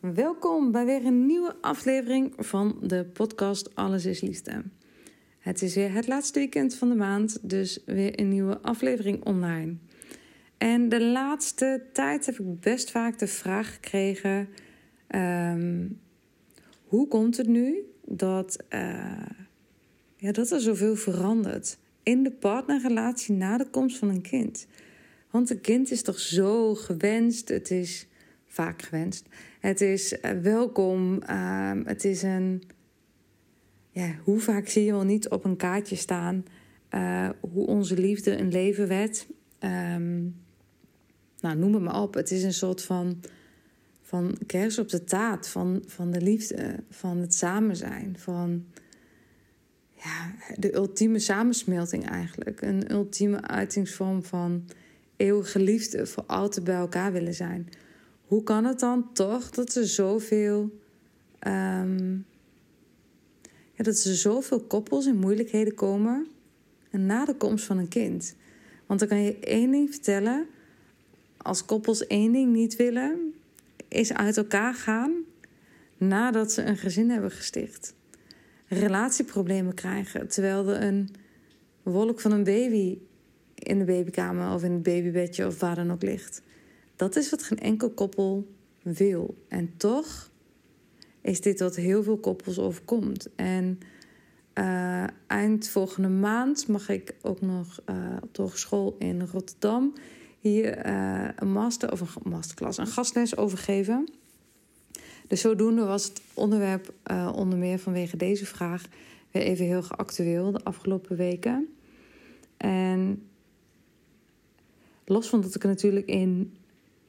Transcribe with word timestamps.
Welkom 0.00 0.72
bij 0.72 0.84
weer 0.84 1.04
een 1.04 1.26
nieuwe 1.26 1.56
aflevering 1.60 2.32
van 2.36 2.78
de 2.82 3.04
podcast 3.04 3.74
Alles 3.74 4.04
is 4.04 4.20
Liefde. 4.20 4.62
Het 5.38 5.62
is 5.62 5.74
weer 5.74 5.92
het 5.92 6.06
laatste 6.06 6.38
weekend 6.38 6.74
van 6.74 6.88
de 6.88 6.94
maand, 6.94 7.38
dus 7.42 7.82
weer 7.86 8.20
een 8.20 8.28
nieuwe 8.28 8.60
aflevering 8.60 9.24
online. 9.24 9.76
En 10.58 10.88
de 10.88 11.02
laatste 11.02 11.82
tijd 11.92 12.26
heb 12.26 12.38
ik 12.38 12.60
best 12.60 12.90
vaak 12.90 13.18
de 13.18 13.26
vraag 13.26 13.74
gekregen: 13.74 14.48
ehm, 15.06 15.86
hoe 16.84 17.08
komt 17.08 17.36
het 17.36 17.48
nu 17.48 17.82
dat, 18.04 18.56
uh, 18.70 19.26
ja, 20.16 20.32
dat 20.32 20.50
er 20.50 20.60
zoveel 20.60 20.96
verandert 20.96 21.78
in 22.02 22.22
de 22.22 22.32
partnerrelatie 22.32 23.34
na 23.34 23.56
de 23.56 23.70
komst 23.70 23.98
van 23.98 24.08
een 24.08 24.22
kind? 24.22 24.66
Want 25.30 25.50
een 25.50 25.60
kind 25.60 25.90
is 25.90 26.02
toch 26.02 26.18
zo 26.18 26.74
gewenst, 26.74 27.48
het 27.48 27.70
is 27.70 28.06
vaak 28.46 28.82
gewenst, 28.82 29.26
het 29.60 29.80
is 29.80 30.12
uh, 30.12 30.30
welkom, 30.30 31.22
uh, 31.30 31.72
het 31.84 32.04
is 32.04 32.22
een. 32.22 32.62
Ja, 33.90 34.14
hoe 34.24 34.40
vaak 34.40 34.68
zie 34.68 34.84
je 34.84 34.92
wel 34.92 35.04
niet 35.04 35.28
op 35.28 35.44
een 35.44 35.56
kaartje 35.56 35.96
staan 35.96 36.44
uh, 36.94 37.28
hoe 37.40 37.66
onze 37.66 37.96
liefde 37.98 38.36
een 38.36 38.50
leven 38.50 38.88
werd? 38.88 39.26
Um, 39.60 40.36
nou, 41.40 41.56
noem 41.56 41.74
het 41.74 41.82
maar 41.82 42.02
op. 42.02 42.14
Het 42.14 42.30
is 42.30 42.42
een 42.42 42.52
soort 42.52 42.82
van, 42.82 43.20
van 44.02 44.38
kers 44.46 44.78
op 44.78 44.88
de 44.88 45.04
taart 45.04 45.48
van, 45.48 45.82
van 45.86 46.10
de 46.10 46.20
liefde, 46.20 46.84
van 46.90 47.18
het 47.18 47.34
samen 47.34 47.76
zijn, 47.76 48.16
van 48.18 48.64
ja, 49.94 50.34
de 50.56 50.74
ultieme 50.74 51.18
samensmelting 51.18 52.08
eigenlijk. 52.08 52.62
Een 52.62 52.92
ultieme 52.92 53.40
uitingsvorm 53.40 54.22
van 54.22 54.64
eeuwige 55.16 55.58
liefde, 55.58 56.06
voor 56.06 56.24
altijd 56.26 56.64
bij 56.64 56.76
elkaar 56.76 57.12
willen 57.12 57.34
zijn. 57.34 57.68
Hoe 58.28 58.42
kan 58.42 58.64
het 58.64 58.78
dan 58.78 59.12
toch 59.12 59.50
dat 59.50 59.74
er 59.74 59.86
zoveel. 59.86 60.78
Um, 61.46 62.26
ja, 63.74 63.84
dat 63.84 64.04
er 64.04 64.14
zoveel 64.14 64.60
koppels 64.60 65.06
in 65.06 65.16
moeilijkheden 65.16 65.74
komen 65.74 66.26
na 66.90 67.24
de 67.24 67.34
komst 67.34 67.64
van 67.64 67.78
een 67.78 67.88
kind? 67.88 68.36
Want 68.86 69.00
dan 69.00 69.08
kan 69.08 69.22
je 69.22 69.38
één 69.38 69.70
ding 69.70 69.90
vertellen 69.90 70.46
als 71.36 71.64
koppels 71.64 72.06
één 72.06 72.32
ding 72.32 72.52
niet 72.52 72.76
willen, 72.76 73.34
is 73.88 74.12
uit 74.12 74.36
elkaar 74.36 74.74
gaan 74.74 75.12
nadat 75.96 76.52
ze 76.52 76.62
een 76.62 76.76
gezin 76.76 77.10
hebben 77.10 77.30
gesticht. 77.30 77.94
Relatieproblemen 78.66 79.74
krijgen 79.74 80.28
terwijl 80.28 80.68
er 80.68 80.82
een 80.82 81.08
wolk 81.82 82.20
van 82.20 82.32
een 82.32 82.44
baby 82.44 82.98
in 83.54 83.78
de 83.78 83.84
babykamer 83.84 84.54
of 84.54 84.64
in 84.64 84.72
het 84.72 84.82
babybedje 84.82 85.46
of 85.46 85.60
waar 85.60 85.74
dan 85.74 85.92
ook 85.92 86.02
ligt. 86.02 86.42
Dat 86.98 87.16
is 87.16 87.30
wat 87.30 87.42
geen 87.42 87.58
enkel 87.58 87.90
koppel 87.90 88.46
wil. 88.82 89.44
En 89.48 89.76
toch 89.76 90.30
is 91.20 91.40
dit 91.40 91.60
wat 91.60 91.76
heel 91.76 92.02
veel 92.02 92.18
koppels 92.18 92.58
overkomt. 92.58 93.28
En 93.36 93.78
uh, 94.54 95.04
eind 95.26 95.68
volgende 95.68 96.08
maand 96.08 96.68
mag 96.68 96.88
ik 96.88 97.14
ook 97.22 97.40
nog 97.40 97.80
uh, 97.90 98.16
op 98.22 98.34
de 98.34 98.42
hogeschool 98.42 98.96
in 98.98 99.22
Rotterdam 99.22 99.92
hier 100.38 100.86
uh, 100.86 101.28
een 101.36 101.52
master 101.52 101.92
of 101.92 102.00
een 102.00 102.30
masterclass, 102.30 102.78
een 102.78 102.86
gastles 102.86 103.36
over 103.36 103.58
geven. 103.58 104.08
Dus 105.26 105.40
zodoende 105.40 105.84
was 105.84 106.04
het 106.04 106.22
onderwerp 106.34 106.92
onder 107.34 107.58
meer 107.58 107.78
vanwege 107.78 108.16
deze 108.16 108.46
vraag 108.46 108.84
weer 109.30 109.42
even 109.42 109.64
heel 109.64 109.82
geactueel 109.82 110.52
de 110.52 110.64
afgelopen 110.64 111.16
weken. 111.16 111.68
En 112.56 113.22
los 115.04 115.28
van 115.28 115.40
dat 115.40 115.54
ik 115.54 115.62
er 115.62 115.68
natuurlijk 115.68 116.06
in 116.06 116.57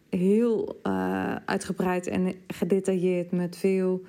heel 0.09 0.79
uh, 0.83 1.35
uitgebreid 1.45 2.07
en 2.07 2.33
gedetailleerd 2.47 3.31
met 3.31 3.57
veel 3.57 4.01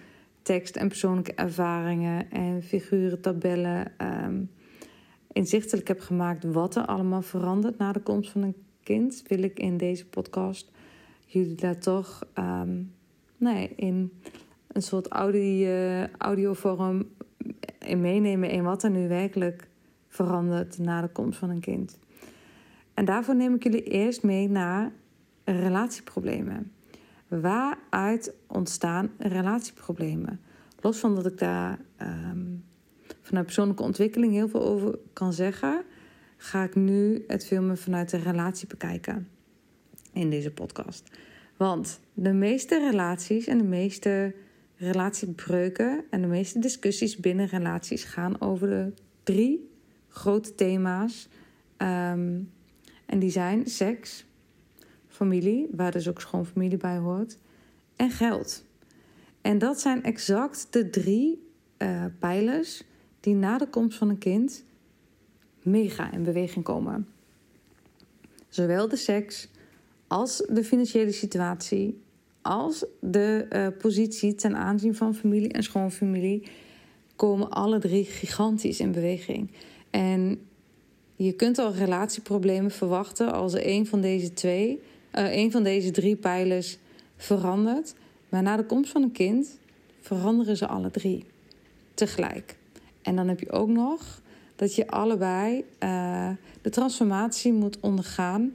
tekst 0.42 0.76
en 0.76 0.88
persoonlijke 0.88 1.34
ervaringen 1.34 2.30
en 2.30 2.62
figuren, 2.62 3.20
tabellen 3.20 3.92
um, 4.24 4.50
inzichtelijk 5.32 5.88
heb 5.88 6.00
gemaakt 6.00 6.44
wat 6.44 6.76
er 6.76 6.86
allemaal 6.86 7.22
verandert 7.22 7.78
na 7.78 7.92
de 7.92 8.00
komst 8.00 8.30
van 8.30 8.42
een 8.42 8.56
kind, 8.82 9.22
wil 9.26 9.42
ik 9.42 9.58
in 9.58 9.76
deze 9.76 10.06
podcast 10.06 10.70
jullie 11.32 11.54
daar 11.54 11.78
toch 11.78 12.26
um, 12.38 12.92
nee, 13.36 13.72
in 13.76 14.12
een 14.66 14.82
soort 14.82 15.08
audio, 15.08 16.06
audiovorm 16.18 17.08
in 17.78 18.00
meenemen 18.00 18.50
in 18.50 18.62
wat 18.62 18.82
er 18.82 18.90
nu 18.90 19.08
werkelijk 19.08 19.68
verandert 20.08 20.78
na 20.78 21.00
de 21.00 21.08
komst 21.08 21.38
van 21.38 21.50
een 21.50 21.60
kind. 21.60 21.98
En 22.94 23.04
daarvoor 23.04 23.36
neem 23.36 23.54
ik 23.54 23.62
jullie 23.62 23.82
eerst 23.82 24.22
mee 24.22 24.48
naar 24.48 24.92
relatieproblemen. 25.58 26.72
Waaruit 27.28 28.34
ontstaan 28.46 29.10
relatieproblemen? 29.18 30.40
Los 30.80 30.98
van 30.98 31.14
dat 31.14 31.26
ik 31.26 31.38
daar 31.38 31.78
um, 32.02 32.64
vanuit 33.22 33.46
persoonlijke 33.46 33.82
ontwikkeling 33.82 34.32
heel 34.32 34.48
veel 34.48 34.62
over 34.62 34.98
kan 35.12 35.32
zeggen, 35.32 35.84
ga 36.36 36.62
ik 36.62 36.74
nu 36.74 37.24
het 37.26 37.46
filmen 37.46 37.78
vanuit 37.78 38.10
de 38.10 38.16
relatie 38.16 38.66
bekijken 38.66 39.28
in 40.12 40.30
deze 40.30 40.50
podcast. 40.50 41.10
Want 41.56 42.00
de 42.14 42.32
meeste 42.32 42.90
relaties 42.90 43.46
en 43.46 43.58
de 43.58 43.64
meeste 43.64 44.34
relatiebreuken 44.76 46.04
en 46.10 46.20
de 46.20 46.26
meeste 46.26 46.58
discussies 46.58 47.16
binnen 47.16 47.46
relaties 47.46 48.04
gaan 48.04 48.40
over 48.40 48.68
de 48.68 48.92
drie 49.22 49.70
grote 50.08 50.54
thema's. 50.54 51.28
Um, 51.78 52.50
en 53.06 53.18
die 53.18 53.30
zijn 53.30 53.66
seks, 53.66 54.24
familie, 55.20 55.68
waar 55.72 55.92
dus 55.92 56.08
ook 56.08 56.20
schoonfamilie 56.20 56.78
bij 56.78 56.96
hoort, 56.96 57.38
en 57.96 58.10
geld. 58.10 58.64
En 59.40 59.58
dat 59.58 59.80
zijn 59.80 60.02
exact 60.02 60.66
de 60.70 60.90
drie 60.90 61.42
uh, 61.78 62.04
pijlers 62.18 62.82
die 63.20 63.34
na 63.34 63.58
de 63.58 63.68
komst 63.68 63.98
van 63.98 64.08
een 64.08 64.18
kind 64.18 64.64
mega 65.62 66.12
in 66.12 66.22
beweging 66.22 66.64
komen. 66.64 67.08
Zowel 68.48 68.88
de 68.88 68.96
seks 68.96 69.48
als 70.06 70.46
de 70.48 70.64
financiële 70.64 71.12
situatie, 71.12 72.02
als 72.42 72.84
de 73.00 73.46
uh, 73.52 73.66
positie 73.78 74.34
ten 74.34 74.56
aanzien 74.56 74.94
van 74.94 75.14
familie 75.14 75.52
en 75.52 75.62
schoonfamilie, 75.62 76.42
komen 77.16 77.50
alle 77.50 77.78
drie 77.78 78.04
gigantisch 78.04 78.80
in 78.80 78.92
beweging. 78.92 79.50
En 79.90 80.40
je 81.16 81.32
kunt 81.32 81.58
al 81.58 81.72
relatieproblemen 81.72 82.70
verwachten 82.70 83.32
als 83.32 83.54
een 83.54 83.86
van 83.86 84.00
deze 84.00 84.32
twee, 84.32 84.80
uh, 85.14 85.36
een 85.36 85.50
van 85.50 85.62
deze 85.62 85.90
drie 85.90 86.16
pijlers 86.16 86.78
verandert. 87.16 87.94
Maar 88.28 88.42
na 88.42 88.56
de 88.56 88.64
komst 88.64 88.90
van 88.90 89.02
een 89.02 89.12
kind 89.12 89.58
veranderen 90.00 90.56
ze 90.56 90.66
alle 90.66 90.90
drie 90.90 91.24
tegelijk. 91.94 92.56
En 93.02 93.16
dan 93.16 93.28
heb 93.28 93.40
je 93.40 93.50
ook 93.50 93.68
nog 93.68 94.20
dat 94.56 94.74
je 94.74 94.88
allebei 94.88 95.64
uh, 95.80 96.30
de 96.62 96.70
transformatie 96.70 97.52
moet 97.52 97.80
ondergaan 97.80 98.54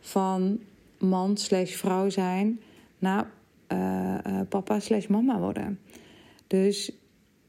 van 0.00 0.60
man 0.98 1.36
slash 1.36 1.74
vrouw 1.74 2.10
zijn 2.10 2.60
naar 2.98 3.30
uh, 3.72 4.40
papa 4.48 4.80
slash 4.80 5.06
mama 5.06 5.38
worden. 5.38 5.78
Dus 6.46 6.92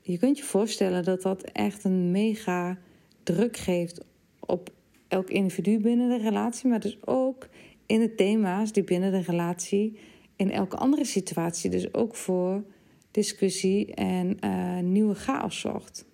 je 0.01 0.17
kunt 0.17 0.37
je 0.37 0.43
voorstellen 0.43 1.03
dat 1.03 1.21
dat 1.21 1.41
echt 1.41 1.83
een 1.83 2.11
mega 2.11 2.77
druk 3.23 3.57
geeft 3.57 4.03
op 4.39 4.69
elk 5.07 5.29
individu 5.29 5.79
binnen 5.79 6.09
de 6.09 6.23
relatie, 6.23 6.69
maar 6.69 6.79
dus 6.79 6.97
ook 7.05 7.47
in 7.91 7.99
de 7.99 8.15
thema's 8.15 8.71
die 8.71 8.83
binnen 8.83 9.11
de 9.11 9.21
relatie 9.21 9.99
in 10.35 10.51
elke 10.51 10.75
andere 10.75 11.05
situatie 11.05 11.69
dus 11.69 11.93
ook 11.93 12.15
voor 12.15 12.63
discussie 13.11 13.93
en 13.93 14.37
uh, 14.45 14.79
nieuwe 14.79 15.15
chaos 15.15 15.59
zorgt. 15.59 16.05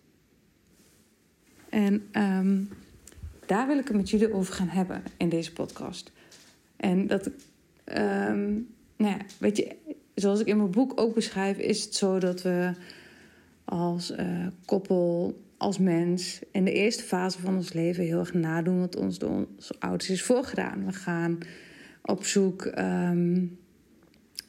En 1.70 2.08
ehm, 2.12 2.64
daar 3.46 3.68
wil 3.68 3.78
ik 3.78 3.88
het 3.88 3.98
met 3.98 4.10
jullie 4.10 4.34
over 4.34 4.54
gaan 4.54 4.68
hebben 4.68 5.04
in 5.18 5.30
deze 5.30 5.54
podcast. 5.54 6.12
En 6.76 7.08
dat, 7.08 7.26
um, 7.28 8.68
nou 8.96 9.12
ja, 9.12 9.18
weet 9.40 9.58
je, 9.58 9.76
zoals 10.16 10.40
ik 10.40 10.48
in 10.48 10.58
mijn 10.58 10.72
boek 10.72 11.00
ook 11.00 11.14
beschrijf, 11.14 11.58
is 11.58 11.84
het 11.84 11.96
zo 11.96 12.20
dat 12.20 12.42
we 12.42 12.72
als 13.66 14.12
uh, 14.12 14.48
koppel, 14.66 15.42
als 15.58 15.78
mens, 15.78 16.40
in 16.52 16.66
de 16.66 16.74
eerste 16.74 17.04
fase 17.04 17.40
van 17.40 17.56
ons 17.56 17.74
leven 17.74 18.04
heel 18.04 18.20
erg 18.20 18.34
nadoen 18.34 18.80
wat 18.80 18.96
ons 18.96 19.18
door 19.18 19.30
onze 19.56 19.76
ouders 19.80 20.10
is 20.10 20.24
voorgedaan. 20.24 20.86
We 20.86 20.94
gaan 20.94 21.38
op 22.07 22.25
zoek. 22.25 22.65
Um, 22.65 23.57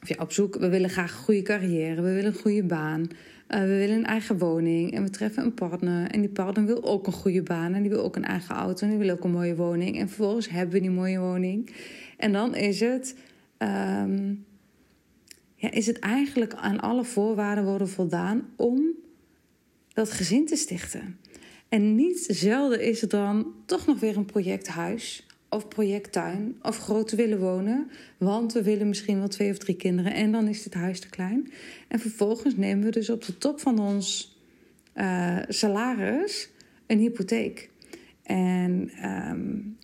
ja, 0.01 0.15
op 0.19 0.31
zoek. 0.31 0.55
We 0.55 0.69
willen 0.69 0.89
graag 0.89 1.11
een 1.11 1.23
goede 1.23 1.41
carrière, 1.41 2.01
we 2.01 2.13
willen 2.13 2.33
een 2.33 2.39
goede 2.39 2.63
baan. 2.63 3.01
Uh, 3.01 3.59
we 3.59 3.77
willen 3.77 3.95
een 3.95 4.05
eigen 4.05 4.37
woning 4.37 4.93
en 4.93 5.03
we 5.03 5.09
treffen 5.09 5.43
een 5.43 5.53
partner. 5.53 6.11
En 6.11 6.19
die 6.19 6.29
partner 6.29 6.65
wil 6.65 6.83
ook 6.83 7.07
een 7.07 7.13
goede 7.13 7.43
baan 7.43 7.73
en 7.73 7.81
die 7.81 7.91
wil 7.91 8.03
ook 8.03 8.15
een 8.15 8.25
eigen 8.25 8.55
auto 8.55 8.83
en 8.83 8.89
die 8.89 8.99
wil 8.99 9.09
ook 9.09 9.23
een 9.23 9.31
mooie 9.31 9.55
woning. 9.55 9.99
En 9.99 10.07
vervolgens 10.07 10.49
hebben 10.49 10.73
we 10.73 10.81
die 10.81 10.91
mooie 10.91 11.19
woning. 11.19 11.69
En 12.17 12.31
dan 12.31 12.55
is 12.55 12.79
het, 12.79 13.15
um, 13.57 14.45
ja, 15.55 15.71
is 15.71 15.85
het 15.85 15.99
eigenlijk 15.99 16.53
aan 16.53 16.79
alle 16.79 17.03
voorwaarden 17.03 17.63
worden 17.63 17.89
voldaan 17.89 18.49
om 18.55 18.81
dat 19.93 20.11
gezin 20.11 20.45
te 20.45 20.55
stichten. 20.55 21.17
En 21.69 21.95
niet 21.95 22.25
zelden 22.27 22.81
is 22.81 23.01
het 23.01 23.09
dan 23.09 23.53
toch 23.65 23.85
nog 23.85 23.99
weer 23.99 24.17
een 24.17 24.25
projecthuis 24.25 25.27
of 25.49 25.67
projecttuin 25.67 26.55
of 26.61 26.77
groot 26.77 27.11
willen 27.11 27.39
wonen. 27.39 27.89
Want 28.17 28.53
we 28.53 28.63
willen 28.63 28.87
misschien 28.87 29.17
wel 29.17 29.27
twee 29.27 29.51
of 29.51 29.57
drie 29.57 29.75
kinderen 29.75 30.13
en 30.13 30.31
dan 30.31 30.47
is 30.47 30.63
het 30.63 30.73
huis 30.73 30.99
te 30.99 31.09
klein. 31.09 31.51
En 31.87 31.99
vervolgens 31.99 32.55
nemen 32.55 32.85
we 32.85 32.91
dus 32.91 33.09
op 33.09 33.25
de 33.25 33.37
top 33.37 33.59
van 33.59 33.79
ons 33.79 34.37
uh, 34.95 35.39
salaris 35.47 36.49
een 36.87 36.99
hypotheek. 36.99 37.69
En 38.23 38.91
um, 39.03 39.77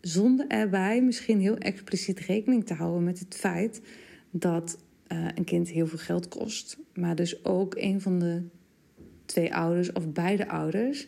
zonder 0.00 0.46
erbij 0.46 1.02
misschien 1.02 1.40
heel 1.40 1.56
expliciet 1.56 2.20
rekening 2.20 2.66
te 2.66 2.74
houden 2.74 3.04
met 3.04 3.18
het 3.18 3.34
feit 3.34 3.80
dat 4.30 4.78
uh, 5.08 5.26
een 5.34 5.44
kind 5.44 5.68
heel 5.68 5.86
veel 5.86 5.98
geld 5.98 6.28
kost. 6.28 6.78
Maar 6.94 7.14
dus 7.14 7.44
ook 7.44 7.74
een 7.76 8.00
van 8.00 8.18
de 8.18 8.42
twee 9.24 9.54
ouders 9.54 9.92
of 9.92 10.12
beide 10.12 10.48
ouders. 10.48 11.06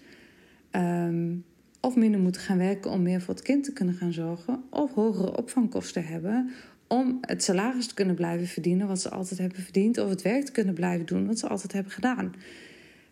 Um, 0.70 1.44
of 1.84 1.96
minder 1.96 2.20
moeten 2.20 2.40
gaan 2.40 2.58
werken 2.58 2.90
om 2.90 3.02
meer 3.02 3.20
voor 3.20 3.34
het 3.34 3.42
kind 3.42 3.64
te 3.64 3.72
kunnen 3.72 3.94
gaan 3.94 4.12
zorgen, 4.12 4.62
of 4.70 4.94
hogere 4.94 5.36
opvangkosten 5.36 6.04
hebben 6.06 6.50
om 6.86 7.18
het 7.20 7.42
salaris 7.42 7.86
te 7.86 7.94
kunnen 7.94 8.14
blijven 8.14 8.46
verdienen 8.46 8.86
wat 8.86 9.00
ze 9.00 9.10
altijd 9.10 9.40
hebben 9.40 9.62
verdiend, 9.62 9.98
of 9.98 10.08
het 10.08 10.22
werk 10.22 10.44
te 10.44 10.52
kunnen 10.52 10.74
blijven 10.74 11.06
doen 11.06 11.26
wat 11.26 11.38
ze 11.38 11.48
altijd 11.48 11.72
hebben 11.72 11.92
gedaan. 11.92 12.34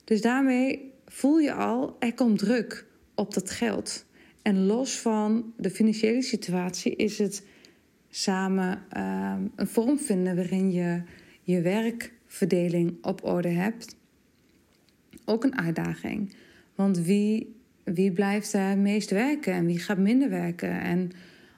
Dus 0.04 0.20
daarmee 0.20 0.92
voel 1.06 1.38
je 1.38 1.52
al, 1.52 1.96
er 1.98 2.14
komt 2.14 2.38
druk 2.38 2.86
op 3.14 3.34
dat 3.34 3.50
geld. 3.50 4.04
En 4.42 4.66
los 4.66 4.98
van 4.98 5.52
de 5.56 5.70
financiële 5.70 6.22
situatie 6.22 6.96
is 6.96 7.18
het 7.18 7.46
samen 8.10 8.82
uh, 8.96 9.34
een 9.56 9.66
vorm 9.66 9.98
vinden 9.98 10.36
waarin 10.36 10.72
je 10.72 11.02
je 11.42 11.60
werkverdeling 11.60 13.04
op 13.04 13.24
orde 13.24 13.48
hebt. 13.48 13.96
Ook 15.24 15.44
een 15.44 15.58
uitdaging. 15.58 16.34
Want 16.74 16.98
wie 16.98 17.60
wie 17.84 18.12
blijft 18.12 18.52
er 18.52 18.78
meest 18.78 19.10
werken 19.10 19.52
en 19.52 19.66
wie 19.66 19.78
gaat 19.78 19.98
minder 19.98 20.30
werken? 20.30 20.80
En 20.80 21.10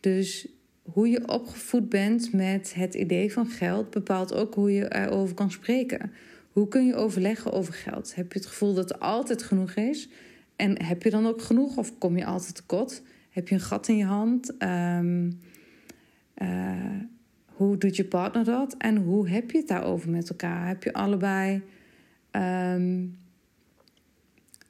Dus 0.00 0.48
hoe 0.92 1.08
je 1.08 1.28
opgevoed 1.28 1.88
bent 1.88 2.32
met 2.32 2.74
het 2.74 2.94
idee 2.94 3.32
van 3.32 3.46
geld 3.46 3.90
bepaalt 3.90 4.34
ook 4.34 4.54
hoe 4.54 4.72
je 4.72 4.94
erover 4.94 5.34
kan 5.34 5.50
spreken. 5.50 6.12
Hoe 6.52 6.68
kun 6.68 6.86
je 6.86 6.94
overleggen 6.94 7.52
over 7.52 7.74
geld? 7.74 8.14
Heb 8.14 8.32
je 8.32 8.38
het 8.38 8.48
gevoel 8.48 8.74
dat 8.74 8.90
er 8.90 8.98
altijd 8.98 9.42
genoeg 9.42 9.74
is? 9.74 10.08
En 10.56 10.82
heb 10.82 11.02
je 11.02 11.10
dan 11.10 11.26
ook 11.26 11.42
genoeg 11.42 11.76
of 11.76 11.98
kom 11.98 12.16
je 12.16 12.24
altijd 12.24 12.54
tekort? 12.54 13.02
Heb 13.30 13.48
je 13.48 13.54
een 13.54 13.60
gat 13.60 13.88
in 13.88 13.96
je 13.96 14.04
hand? 14.04 14.62
Um, 14.62 15.40
uh, 16.38 17.00
hoe 17.46 17.78
doet 17.78 17.96
je 17.96 18.04
partner 18.04 18.44
dat? 18.44 18.74
En 18.78 18.96
hoe 18.96 19.28
heb 19.28 19.50
je 19.50 19.58
het 19.58 19.68
daarover 19.68 20.10
met 20.10 20.30
elkaar? 20.30 20.66
Heb 20.66 20.82
je 20.82 20.92
allebei. 20.92 21.62
Um, 22.30 23.18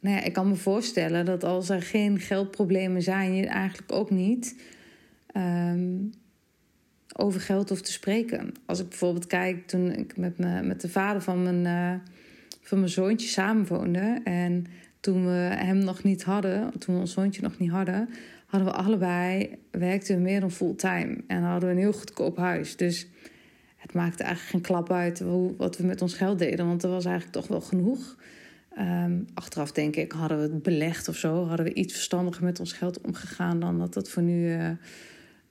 nou 0.01 0.17
ja, 0.17 0.23
ik 0.23 0.33
kan 0.33 0.49
me 0.49 0.55
voorstellen 0.55 1.25
dat 1.25 1.45
als 1.45 1.69
er 1.69 1.83
geen 1.83 2.19
geldproblemen 2.19 3.03
zijn, 3.03 3.35
je 3.35 3.47
eigenlijk 3.47 3.93
ook 3.93 4.11
niet 4.11 4.57
um, 5.37 6.13
over 7.17 7.41
geld 7.41 7.69
hoeft 7.69 7.85
te 7.85 7.93
spreken. 7.93 8.53
Als 8.67 8.81
ik 8.81 8.89
bijvoorbeeld 8.89 9.27
kijk 9.27 9.67
toen 9.67 9.93
ik 9.93 10.17
met, 10.17 10.39
me, 10.39 10.63
met 10.63 10.81
de 10.81 10.89
vader 10.89 11.23
van 11.23 11.43
mijn, 11.43 11.65
uh, 11.65 12.01
van 12.61 12.79
mijn 12.79 12.91
zoontje 12.91 13.29
samenwoonde. 13.29 14.21
En 14.25 14.67
toen 15.01 15.27
we 15.27 15.55
hem 15.55 15.79
nog 15.79 16.03
niet 16.03 16.23
hadden, 16.23 16.79
toen 16.79 16.95
we 16.95 17.01
ons 17.01 17.13
zoontje 17.13 17.43
nog 17.43 17.59
niet 17.59 17.71
hadden, 17.71 18.09
hadden 18.47 18.73
we 18.73 18.77
allebei, 18.79 19.59
werkten 19.71 20.17
we 20.17 20.23
meer 20.23 20.41
dan 20.41 20.51
fulltime. 20.51 21.17
En 21.27 21.43
hadden 21.43 21.69
we 21.69 21.75
een 21.75 21.81
heel 21.81 21.93
goedkoop 21.93 22.37
huis. 22.37 22.77
Dus 22.77 23.07
het 23.77 23.93
maakte 23.93 24.23
eigenlijk 24.23 24.53
geen 24.53 24.75
klap 24.75 24.93
uit 24.93 25.21
hoe, 25.21 25.57
wat 25.57 25.77
we 25.77 25.87
met 25.87 26.03
ons 26.03 26.15
geld 26.15 26.39
deden. 26.39 26.67
Want 26.67 26.83
er 26.83 26.91
was 26.91 27.05
eigenlijk 27.05 27.37
toch 27.37 27.49
wel 27.49 27.61
genoeg. 27.61 28.17
Um, 28.79 29.27
achteraf 29.35 29.73
denk 29.73 29.97
ik, 29.97 30.13
hadden 30.13 30.37
we 30.37 30.43
het 30.43 30.63
belegd 30.63 31.09
of 31.09 31.17
zo. 31.17 31.47
Hadden 31.47 31.67
we 31.67 31.75
iets 31.75 31.93
verstandiger 31.93 32.45
met 32.45 32.61
ons 32.61 32.73
geld 32.73 33.01
omgegaan 33.01 33.61
dan 33.61 33.79
dat 33.79 33.95
dat 33.95 34.09
voor 34.09 34.23
nu... 34.23 34.57
Uh, 34.57 34.71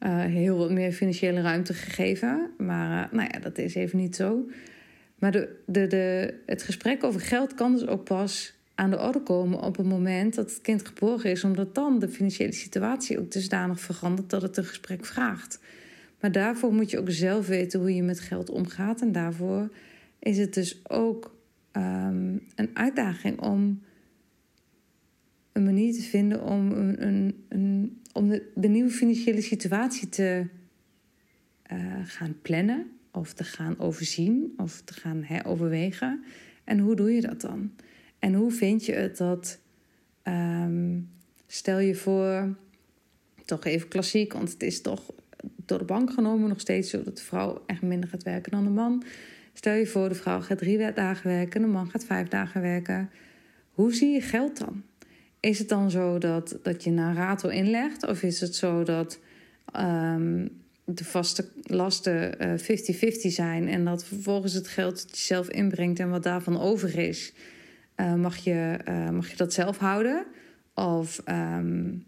uh, 0.03 0.19
heel 0.19 0.57
wat 0.57 0.71
meer 0.71 0.91
financiële 0.91 1.41
ruimte 1.41 1.73
gegeven. 1.73 2.49
Maar 2.57 3.05
uh, 3.05 3.11
nou 3.11 3.29
ja, 3.31 3.39
dat 3.39 3.57
is 3.57 3.75
even 3.75 3.99
niet 3.99 4.15
zo. 4.15 4.49
Maar 5.19 5.31
de, 5.31 5.55
de, 5.65 5.87
de, 5.87 6.33
het 6.45 6.63
gesprek 6.63 7.03
over 7.03 7.21
geld 7.21 7.53
kan 7.53 7.71
dus 7.71 7.87
ook 7.87 8.03
pas 8.03 8.53
aan 8.75 8.89
de 8.89 8.99
orde 8.99 9.21
komen 9.21 9.61
op 9.61 9.77
het 9.77 9.85
moment 9.85 10.35
dat 10.35 10.49
het 10.49 10.61
kind 10.61 10.87
geboren 10.87 11.31
is, 11.31 11.43
omdat 11.43 11.75
dan 11.75 11.99
de 11.99 12.09
financiële 12.09 12.53
situatie 12.53 13.19
ook 13.19 13.31
dusdanig 13.31 13.79
verandert 13.79 14.29
dat 14.29 14.41
het 14.41 14.57
een 14.57 14.63
gesprek 14.63 15.05
vraagt. 15.05 15.59
Maar 16.19 16.31
daarvoor 16.31 16.73
moet 16.73 16.91
je 16.91 16.99
ook 16.99 17.09
zelf 17.09 17.47
weten 17.47 17.79
hoe 17.79 17.95
je 17.95 18.03
met 18.03 18.19
geld 18.19 18.49
omgaat. 18.49 19.01
En 19.01 19.11
daarvoor 19.11 19.69
is 20.19 20.37
het 20.37 20.53
dus 20.53 20.89
ook 20.89 21.35
um, 21.71 22.47
een 22.55 22.69
uitdaging 22.73 23.39
om 23.39 23.81
een 25.53 25.63
manier 25.63 25.93
te 25.93 26.01
vinden 26.01 26.43
om 26.43 26.71
een, 26.71 27.07
een, 27.07 27.45
een 27.49 28.01
om 28.13 28.29
de, 28.29 28.51
de 28.55 28.67
nieuwe 28.67 28.89
financiële 28.89 29.41
situatie 29.41 30.09
te 30.09 30.47
uh, 31.71 31.77
gaan 32.03 32.35
plannen 32.41 32.87
of 33.11 33.33
te 33.33 33.43
gaan 33.43 33.79
overzien 33.79 34.53
of 34.57 34.81
te 34.81 34.93
gaan 34.93 35.23
heroverwegen. 35.23 36.23
En 36.63 36.79
hoe 36.79 36.95
doe 36.95 37.11
je 37.11 37.21
dat 37.21 37.41
dan? 37.41 37.71
En 38.19 38.33
hoe 38.33 38.51
vind 38.51 38.85
je 38.85 38.93
het 38.93 39.17
dat 39.17 39.61
Ehm, 40.23 40.99
stel 41.47 41.79
je 41.79 41.95
voor, 41.95 42.55
toch 43.45 43.65
even 43.65 43.87
klassiek, 43.87 44.33
want 44.33 44.51
het 44.51 44.63
is 44.63 44.81
toch 44.81 45.13
door 45.65 45.77
de 45.77 45.85
bank 45.85 46.11
genomen 46.11 46.49
nog 46.49 46.59
steeds 46.59 46.89
zo 46.89 47.03
dat 47.03 47.17
de 47.17 47.23
vrouw 47.23 47.63
echt 47.65 47.81
minder 47.81 48.09
gaat 48.09 48.23
werken 48.23 48.51
dan 48.51 48.63
de 48.63 48.69
man. 48.69 49.03
Stel 49.53 49.73
je 49.73 49.87
voor, 49.87 50.09
de 50.09 50.15
vrouw 50.15 50.41
gaat 50.41 50.57
drie 50.57 50.93
dagen 50.93 51.27
werken, 51.27 51.61
de 51.61 51.67
man 51.67 51.89
gaat 51.89 52.05
vijf 52.05 52.27
dagen 52.27 52.61
werken. 52.61 53.09
Hoe 53.71 53.93
zie 53.93 54.09
je 54.09 54.21
geld 54.21 54.57
dan? 54.57 54.83
Is 55.43 55.59
het 55.59 55.69
dan 55.69 55.91
zo 55.91 56.17
dat, 56.17 56.57
dat 56.61 56.83
je 56.83 56.89
een 56.89 57.15
rato 57.15 57.49
inlegt? 57.49 58.07
Of 58.07 58.23
is 58.23 58.39
het 58.39 58.55
zo 58.55 58.83
dat 58.83 59.19
ehm, 59.71 60.47
de 60.85 61.05
vaste 61.05 61.49
lasten 61.63 62.37
50-50 62.37 62.37
uh, 62.39 63.31
zijn 63.31 63.67
en 63.67 63.85
dat 63.85 64.05
vervolgens 64.05 64.53
het 64.53 64.67
geld 64.67 65.01
dat 65.01 65.19
je 65.19 65.25
zelf 65.25 65.49
inbrengt 65.49 65.99
en 65.99 66.09
wat 66.09 66.23
daarvan 66.23 66.59
over 66.59 66.97
is, 66.97 67.33
uh, 67.97 68.13
mag, 68.13 68.37
je, 68.37 68.79
uh, 68.87 69.09
mag 69.09 69.29
je 69.29 69.35
dat 69.35 69.53
zelf 69.53 69.77
houden? 69.77 70.25
Of 70.73 71.21
um, 71.29 72.05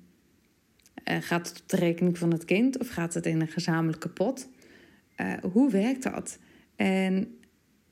gaat 1.03 1.49
het 1.49 1.61
op 1.61 1.69
de 1.69 1.77
rekening 1.77 2.17
van 2.17 2.31
het 2.31 2.45
kind 2.45 2.77
of 2.77 2.89
gaat 2.89 3.13
het 3.13 3.25
in 3.25 3.41
een 3.41 3.47
gezamenlijke 3.47 4.09
pot? 4.09 4.47
hoe 5.41 5.71
werkt 5.71 6.03
dat? 6.03 6.39
En 6.75 7.37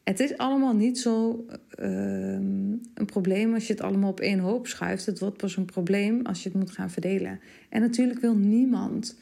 het 0.04 0.20
is 0.20 0.38
allemaal 0.38 0.76
niet 0.76 1.00
zo 1.00 1.46
ehm, 1.70 2.72
een 2.94 3.06
probleem 3.06 3.54
als 3.54 3.68
je 3.68 3.74
het 3.74 3.82
allemaal 3.82 4.10
op 4.10 4.20
één 4.20 4.40
hoop 4.40 4.68
schuift. 4.68 5.06
Het 5.06 5.20
wordt 5.20 5.38
pas 5.38 5.58
een 5.58 5.66
probleem 5.66 6.26
als 6.26 6.44
je 6.44 6.50
het 6.50 6.58
moet 6.58 6.72
gaan 6.72 6.90
verdelen. 6.90 7.40
En 7.70 7.82
natuurlijk 7.82 8.20
wil 8.20 8.36
niemand 8.36 9.18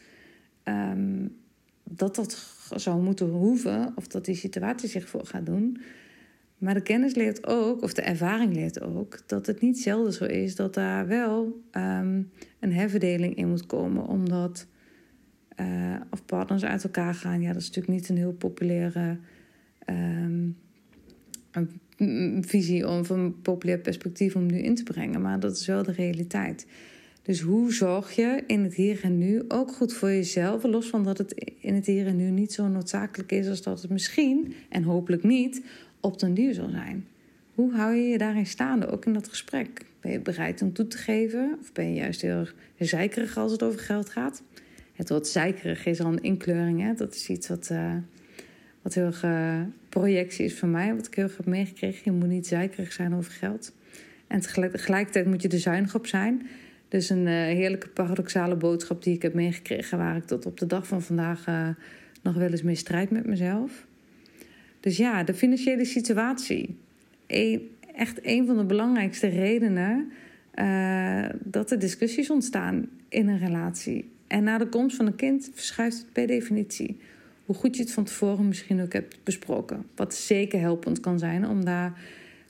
um, 0.64 1.36
dat 1.84 2.16
dat 2.16 2.56
zou 2.76 3.02
moeten 3.02 3.28
hoeven 3.28 3.92
of 3.96 4.08
dat 4.08 4.26
die 4.26 4.36
situatie 4.36 4.90
zich 4.90 5.08
voor 5.08 5.26
gaat 5.26 5.46
doen. 5.46 5.78
Maar 6.58 6.74
de 6.74 6.82
kennis 6.82 7.16
leert 7.16 7.48
ook, 7.48 7.82
of 7.82 7.94
de 7.94 8.02
ervaring 8.02 8.54
leert 8.54 8.82
ook, 8.82 9.28
dat 9.28 9.46
het 9.46 9.62
niet 9.62 9.80
zelden 9.80 10.14
zo 10.14 10.26
is 10.26 10.56
dat 10.56 10.74
daar 10.74 11.08
wel 11.08 11.62
um, 11.72 12.32
een 12.60 12.74
herverdeling 12.74 13.36
in 13.36 13.50
moet 13.50 13.66
komen, 13.66 14.06
omdat 14.06 14.68
uh, 15.60 15.96
of 16.10 16.26
partners 16.26 16.64
uit 16.64 16.84
elkaar 16.84 17.14
gaan. 17.14 17.42
Ja, 17.42 17.54
dat 17.54 17.62
is 17.62 17.68
natuurlijk 17.68 17.94
niet 17.94 18.10
een 18.10 18.18
heel 18.18 18.34
populaire 18.34 19.18
een 21.52 22.44
visie 22.48 22.88
of 22.88 23.10
een 23.10 23.42
populair 23.42 23.80
perspectief 23.80 24.36
om 24.36 24.46
nu 24.46 24.58
in 24.58 24.76
te 24.76 24.84
brengen, 24.84 25.22
maar 25.22 25.40
dat 25.40 25.56
is 25.56 25.66
wel 25.66 25.84
de 25.84 25.92
realiteit. 25.92 26.66
Dus 27.22 27.40
hoe 27.40 27.74
zorg 27.74 28.16
je 28.16 28.44
in 28.48 28.64
het 28.64 28.74
hier 28.74 29.00
en 29.04 29.18
nu 29.18 29.44
ook 29.48 29.72
goed 29.72 29.94
voor 29.94 30.10
jezelf, 30.10 30.64
los 30.64 30.88
van 30.88 31.04
dat 31.04 31.18
het 31.18 31.54
in 31.60 31.76
het 31.76 31.86
hier 31.86 32.08
en 32.08 32.16
nu 32.16 32.30
niet 32.30 32.54
zo 32.54 32.68
noodzakelijk 32.68 33.32
is 33.32 33.48
als 33.48 33.62
dat 33.62 33.82
het 33.82 33.92
misschien, 33.92 34.54
en 34.70 34.84
hopelijk 34.84 35.24
niet, 35.24 35.62
op 36.00 36.20
den 36.20 36.34
duur 36.34 36.54
zal 36.54 36.70
zijn? 36.70 37.08
Hoe 37.56 37.74
hou 37.74 37.96
je 37.96 38.08
je 38.08 38.18
daarin 38.18 38.46
staande, 38.46 38.88
ook 38.88 39.06
in 39.06 39.14
dat 39.14 39.28
gesprek? 39.28 39.86
Ben 40.00 40.12
je 40.12 40.20
bereid 40.20 40.62
om 40.62 40.74
toe 40.74 40.88
te 40.88 40.98
geven? 40.98 41.58
Of 41.62 41.72
ben 41.72 41.90
je 41.90 42.00
juist 42.00 42.22
heel 42.22 42.38
erg 42.38 42.56
zeikerig 42.78 43.38
als 43.38 43.52
het 43.52 43.64
over 43.64 43.80
geld 43.80 44.10
gaat? 44.10 44.44
Het 44.94 45.10
woord 45.10 45.28
zeikerig 45.28 45.86
is 45.86 46.00
al 46.00 46.12
een 46.12 46.24
inkleuring. 46.24 46.82
Hè? 46.82 46.94
Dat 46.94 47.16
is 47.16 47.30
iets 47.30 47.48
wat, 47.48 47.70
uh, 47.72 47.96
wat 48.82 48.94
heel 48.94 49.06
erg 49.06 49.24
uh, 49.24 49.62
projectie 49.90 50.46
is 50.46 50.54
van 50.54 50.72
mij. 50.72 50.96
Wat 50.96 51.08
ik 51.08 51.16
heel 51.16 51.24
erg 51.24 51.38
heb 51.38 51.46
meegekregen. 51.46 52.02
Je 52.04 52.12
moet 52.12 52.28
niet 52.28 52.48
zeikerig 52.48 52.94
zijn 52.94 53.16
over 53.16 53.32
geld. 53.32 53.76
En 54.28 54.40
tegelijkertijd 54.40 55.26
moet 55.26 55.42
je 55.42 55.48
er 55.48 55.60
zuinig 55.60 55.96
op 55.96 56.08
zijn. 56.08 56.48
Dus 56.88 57.10
een 57.10 57.26
uh, 57.26 57.34
heerlijke 57.34 57.88
paradoxale 57.88 58.56
boodschap 58.56 59.04
die 59.04 59.16
ik 59.16 59.22
heb 59.22 59.34
meegekregen, 59.34 59.98
waar 59.98 60.16
ik 60.16 60.26
tot 60.26 60.46
op 60.46 60.60
de 60.60 60.68
dag 60.68 60.88
van 60.88 61.02
vandaag 61.02 61.48
uh, 61.48 61.68
nog 62.22 62.36
wel 62.36 62.50
eens 62.50 62.62
mee 62.62 62.76
strijd 62.76 63.10
met 63.10 63.26
mezelf. 63.26 63.86
Dus 64.80 64.98
ja, 64.98 65.24
de 65.24 65.34
financiële 65.34 65.86
situatie. 65.86 66.78
Echt 67.96 68.20
een 68.22 68.46
van 68.46 68.58
de 68.58 68.66
belangrijkste 68.66 69.28
redenen 69.28 70.12
dat 71.44 71.72
er 71.72 71.80
discussies 71.80 72.30
ontstaan 72.30 72.90
in 73.10 73.28
een 73.28 73.40
relatie. 73.40 74.10
En 74.28 74.44
na 74.44 74.58
de 74.58 74.68
komst 74.68 74.96
van 74.96 75.06
een 75.06 75.16
kind 75.16 75.50
verschuift 75.54 75.98
het 75.98 76.12
per 76.12 76.28
definitie. 76.28 76.98
Hoe 77.52 77.60
goed 77.60 77.76
je 77.76 77.82
het 77.82 77.92
van 77.92 78.04
tevoren 78.04 78.48
misschien 78.48 78.82
ook 78.82 78.94
hebt 78.94 79.24
besproken. 79.24 79.86
Wat 79.96 80.16
zeker 80.16 80.60
helpend 80.60 81.00
kan 81.00 81.20
zijn 81.20 81.48
om 81.48 81.66
daar 81.66 82.00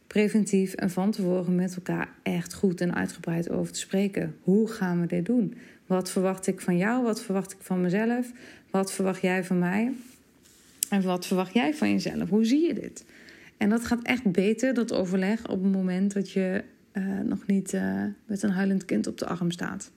preventief 0.08 0.74
en 0.74 0.89
van 0.89 1.12
tevoren 1.12 1.55
met 1.55 1.75
elkaar 1.75 2.10
echt 2.24 2.53
goed 2.53 2.81
en 2.81 2.96
uitgebreid 2.96 3.50
over 3.50 3.74
te 3.74 3.79
spreken. 3.79 4.36
Hoe 4.41 4.67
gaan 4.67 5.01
we 5.01 5.08
dit 5.08 5.25
doen? 5.25 5.55
Wat 5.86 6.12
verwacht 6.12 6.48
ik 6.48 6.62
van 6.62 6.77
jou? 6.77 7.03
Wat 7.03 7.22
verwacht 7.22 7.51
ik 7.51 7.58
van 7.62 7.81
mezelf? 7.81 8.31
Wat 8.70 8.91
verwacht 8.91 9.22
jij 9.22 9.43
van 9.43 9.60
mij? 9.60 9.91
En 10.89 11.01
wat 11.01 11.27
verwacht 11.27 11.53
jij 11.53 11.74
van 11.74 11.91
jezelf? 11.91 12.29
Hoe 12.29 12.46
zie 12.46 12.67
je 12.67 12.74
dit? 12.74 13.05
En 13.58 13.70
dat 13.70 13.86
gaat 13.86 14.03
echt 14.03 14.31
beter, 14.31 14.74
dat 14.74 14.93
overleg, 14.93 15.50
op 15.50 15.63
het 15.63 15.72
moment 15.72 16.13
dat 16.13 16.31
je 16.31 16.63
uh, 16.93 17.20
nog 17.20 17.46
niet 17.46 17.74
uh, 17.74 18.03
met 18.25 18.43
een 18.43 18.51
huilend 18.51 18.86
kind 18.86 19.08
op 19.08 19.17
de 19.17 19.25
arm 19.25 19.51
staat. 19.51 19.91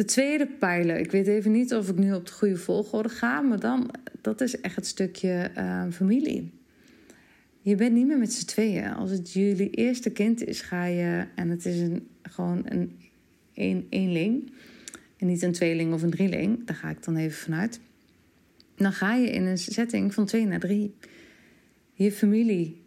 De 0.00 0.06
tweede 0.06 0.46
pijler, 0.46 0.98
ik 0.98 1.10
weet 1.10 1.26
even 1.26 1.52
niet 1.52 1.74
of 1.74 1.88
ik 1.88 1.96
nu 1.96 2.12
op 2.12 2.26
de 2.26 2.32
goede 2.32 2.56
volgorde 2.56 3.08
ga, 3.08 3.40
maar 3.40 3.60
dan, 3.60 3.90
dat 4.20 4.40
is 4.40 4.60
echt 4.60 4.76
het 4.76 4.86
stukje 4.86 5.50
uh, 5.56 5.84
familie. 5.90 6.50
Je 7.60 7.74
bent 7.74 7.92
niet 7.92 8.06
meer 8.06 8.18
met 8.18 8.32
z'n 8.32 8.46
tweeën. 8.46 8.94
Als 8.94 9.10
het 9.10 9.32
jullie 9.32 9.70
eerste 9.70 10.10
kind 10.10 10.44
is, 10.44 10.60
ga 10.60 10.84
je, 10.84 11.26
en 11.34 11.48
het 11.48 11.66
is 11.66 11.80
een, 11.80 12.08
gewoon 12.22 12.62
een, 12.64 12.98
een 13.54 13.86
eenling, 13.90 14.52
en 15.16 15.26
niet 15.26 15.42
een 15.42 15.52
tweeling 15.52 15.92
of 15.92 16.02
een 16.02 16.10
drieling, 16.10 16.66
daar 16.66 16.76
ga 16.76 16.90
ik 16.90 17.04
dan 17.04 17.16
even 17.16 17.38
vanuit. 17.38 17.80
Dan 18.76 18.92
ga 18.92 19.14
je 19.14 19.30
in 19.30 19.46
een 19.46 19.58
setting 19.58 20.14
van 20.14 20.26
twee 20.26 20.46
naar 20.46 20.60
drie. 20.60 20.94
Je 21.92 22.12
familie 22.12 22.82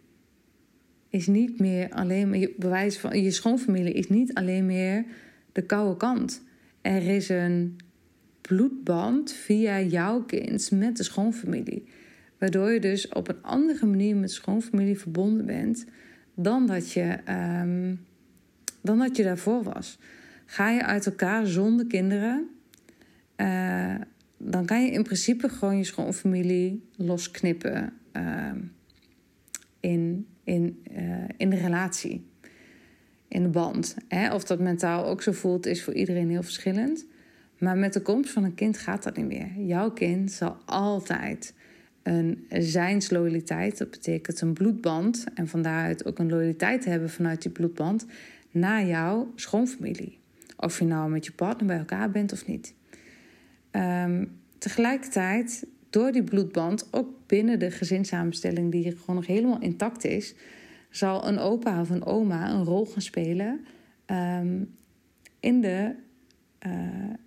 is 1.08 1.26
niet 1.26 1.58
meer 1.58 1.90
alleen 1.90 2.38
je 2.38 2.54
bewijs 2.58 2.98
van 2.98 3.22
je 3.22 3.30
schoonfamilie 3.30 3.92
is 3.92 4.08
niet 4.08 4.34
alleen 4.34 4.66
meer 4.66 5.04
de 5.52 5.62
koude 5.62 5.96
kant. 5.96 6.42
Er 6.84 7.06
is 7.06 7.28
een 7.28 7.76
bloedband 8.40 9.32
via 9.32 9.80
jouw 9.80 10.22
kind 10.22 10.70
met 10.70 10.96
de 10.96 11.02
schoonfamilie. 11.02 11.84
Waardoor 12.38 12.72
je 12.72 12.80
dus 12.80 13.08
op 13.08 13.28
een 13.28 13.42
andere 13.42 13.86
manier 13.86 14.16
met 14.16 14.30
schoonfamilie 14.30 14.98
verbonden 14.98 15.46
bent 15.46 15.84
dan 16.34 16.66
dat 16.66 16.92
je, 16.92 17.18
um, 17.62 18.00
dan 18.80 18.98
dat 18.98 19.16
je 19.16 19.22
daarvoor 19.22 19.62
was. 19.62 19.98
Ga 20.46 20.70
je 20.70 20.84
uit 20.84 21.06
elkaar 21.06 21.46
zonder 21.46 21.86
kinderen, 21.86 22.48
uh, 23.36 23.94
dan 24.36 24.66
kan 24.66 24.84
je 24.84 24.90
in 24.90 25.02
principe 25.02 25.48
gewoon 25.48 25.76
je 25.76 25.84
schoonfamilie 25.84 26.88
losknippen 26.96 27.92
uh, 28.12 28.50
in, 29.80 30.26
in, 30.42 30.82
uh, 30.96 31.24
in 31.36 31.50
de 31.50 31.56
relatie, 31.56 32.26
in 33.28 33.42
de 33.42 33.48
band. 33.48 33.96
Hè? 34.08 34.34
Of 34.34 34.44
dat 34.44 34.60
mentaal 34.60 35.06
ook 35.06 35.22
zo 35.22 35.32
voelt, 35.32 35.66
is 35.66 35.82
voor 35.82 35.94
iedereen 35.94 36.30
heel 36.30 36.42
verschillend. 36.42 37.06
Maar 37.58 37.76
met 37.76 37.92
de 37.92 38.02
komst 38.02 38.30
van 38.30 38.44
een 38.44 38.54
kind 38.54 38.78
gaat 38.78 39.02
dat 39.02 39.16
niet 39.16 39.26
meer. 39.26 39.48
Jouw 39.56 39.90
kind 39.90 40.32
zal 40.32 40.56
altijd 40.64 41.54
een 42.02 42.46
zijnsloyaliteit. 42.48 43.78
Dat 43.78 43.90
betekent 43.90 44.40
een 44.40 44.52
bloedband. 44.52 45.24
En 45.34 45.48
van 45.48 45.62
daaruit 45.62 46.06
ook 46.06 46.18
een 46.18 46.30
loyaliteit 46.30 46.84
hebben 46.84 47.10
vanuit 47.10 47.42
die 47.42 47.50
bloedband 47.50 48.06
naar 48.50 48.86
jouw 48.86 49.32
schoonfamilie. 49.34 50.18
Of 50.56 50.78
je 50.78 50.84
nou 50.84 51.10
met 51.10 51.24
je 51.24 51.32
partner 51.32 51.66
bij 51.66 51.78
elkaar 51.78 52.10
bent 52.10 52.32
of 52.32 52.46
niet. 52.46 52.74
Um, 53.70 54.40
tegelijkertijd, 54.58 55.66
door 55.90 56.12
die 56.12 56.22
bloedband, 56.22 56.88
ook 56.90 57.08
binnen 57.26 57.58
de 57.58 57.70
gezinssamenstelling 57.70 58.72
die 58.72 58.96
gewoon 58.96 59.16
nog 59.16 59.26
helemaal 59.26 59.60
intact 59.60 60.04
is, 60.04 60.34
zal 60.96 61.28
een 61.28 61.38
opa 61.38 61.80
of 61.80 61.90
een 61.90 62.04
oma 62.04 62.50
een 62.50 62.64
rol 62.64 62.86
gaan 62.86 63.02
spelen 63.02 63.64
um, 64.06 64.76
in, 65.40 65.60
de, 65.60 65.94
uh, 66.66 66.72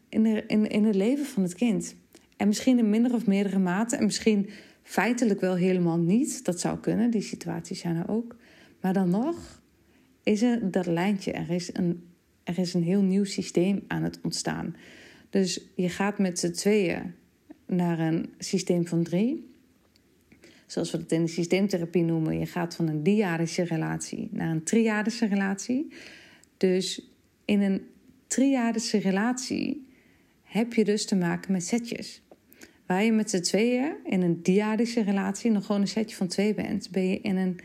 in, 0.10 0.24
de, 0.24 0.44
in, 0.48 0.70
in 0.70 0.86
het 0.86 0.96
leven 0.96 1.26
van 1.26 1.44
het 1.44 1.56
kind. 1.56 1.96
En 2.38 2.48
misschien 2.48 2.78
in 2.78 2.90
minder 2.90 3.14
of 3.14 3.28
meerdere 3.28 3.60
mate. 3.60 3.96
En 3.96 4.06
misschien 4.06 4.50
Feitelijk 4.88 5.42
wel 5.42 5.56
helemaal 5.56 5.98
niet. 5.98 6.46
Dat 6.46 6.60
zou 6.60 6.80
kunnen, 6.80 7.12
die 7.12 7.22
situaties 7.22 7.80
zijn 7.80 7.96
er 7.96 8.10
ook. 8.10 8.36
Maar 8.82 8.94
dan 8.94 9.10
nog 9.10 9.62
is 10.24 10.42
er 10.42 10.72
dat 10.72 10.86
lijntje. 10.86 11.32
Er 11.32 11.50
is 11.50 11.70
een, 11.74 12.04
er 12.44 12.58
is 12.58 12.74
een 12.74 12.84
heel 12.84 13.02
nieuw 13.02 13.24
systeem 13.24 13.84
aan 13.88 14.04
het 14.04 14.20
ontstaan. 14.22 14.76
Dus 15.30 15.62
je 15.76 15.90
gaat 15.90 16.18
met 16.18 16.40
z'n 16.40 16.52
tweeën 16.52 17.14
naar 17.66 18.00
een 18.00 18.30
systeem 18.38 18.88
van 18.88 19.04
drie. 19.04 19.56
Zoals 20.68 20.92
we 20.92 20.98
het 20.98 21.12
in 21.12 21.26
de 21.26 21.32
systeemtherapie 21.32 22.04
noemen. 22.04 22.40
Je 22.40 22.46
gaat 22.46 22.76
van 22.76 22.88
een 22.88 23.04
diadische 23.04 23.64
relatie 23.64 24.28
naar 24.32 24.52
een 24.52 24.64
triadische 24.64 25.26
relatie. 25.26 25.94
Dus 26.58 27.12
in 27.46 27.62
een 27.62 27.82
triadische 28.28 28.98
relatie 28.98 29.88
heb 30.44 30.74
je 30.74 30.84
dus 30.84 31.06
te 31.06 31.16
maken 31.16 31.52
met 31.52 31.64
setjes. 31.64 32.22
Waar 32.86 33.04
je 33.04 33.12
met 33.12 33.30
z'n 33.30 33.42
tweeën 33.42 33.96
in 34.06 34.22
een 34.22 34.44
diadische 34.44 35.04
relatie 35.04 35.52
nog 35.52 35.66
gewoon 35.66 35.82
een 35.82 35.88
setje 35.88 36.16
van 36.16 36.28
twee 36.28 36.54
bent, 36.54 36.92
ben 36.92 37.08
je 37.10 37.20
in 37.22 37.38
een 37.38 37.60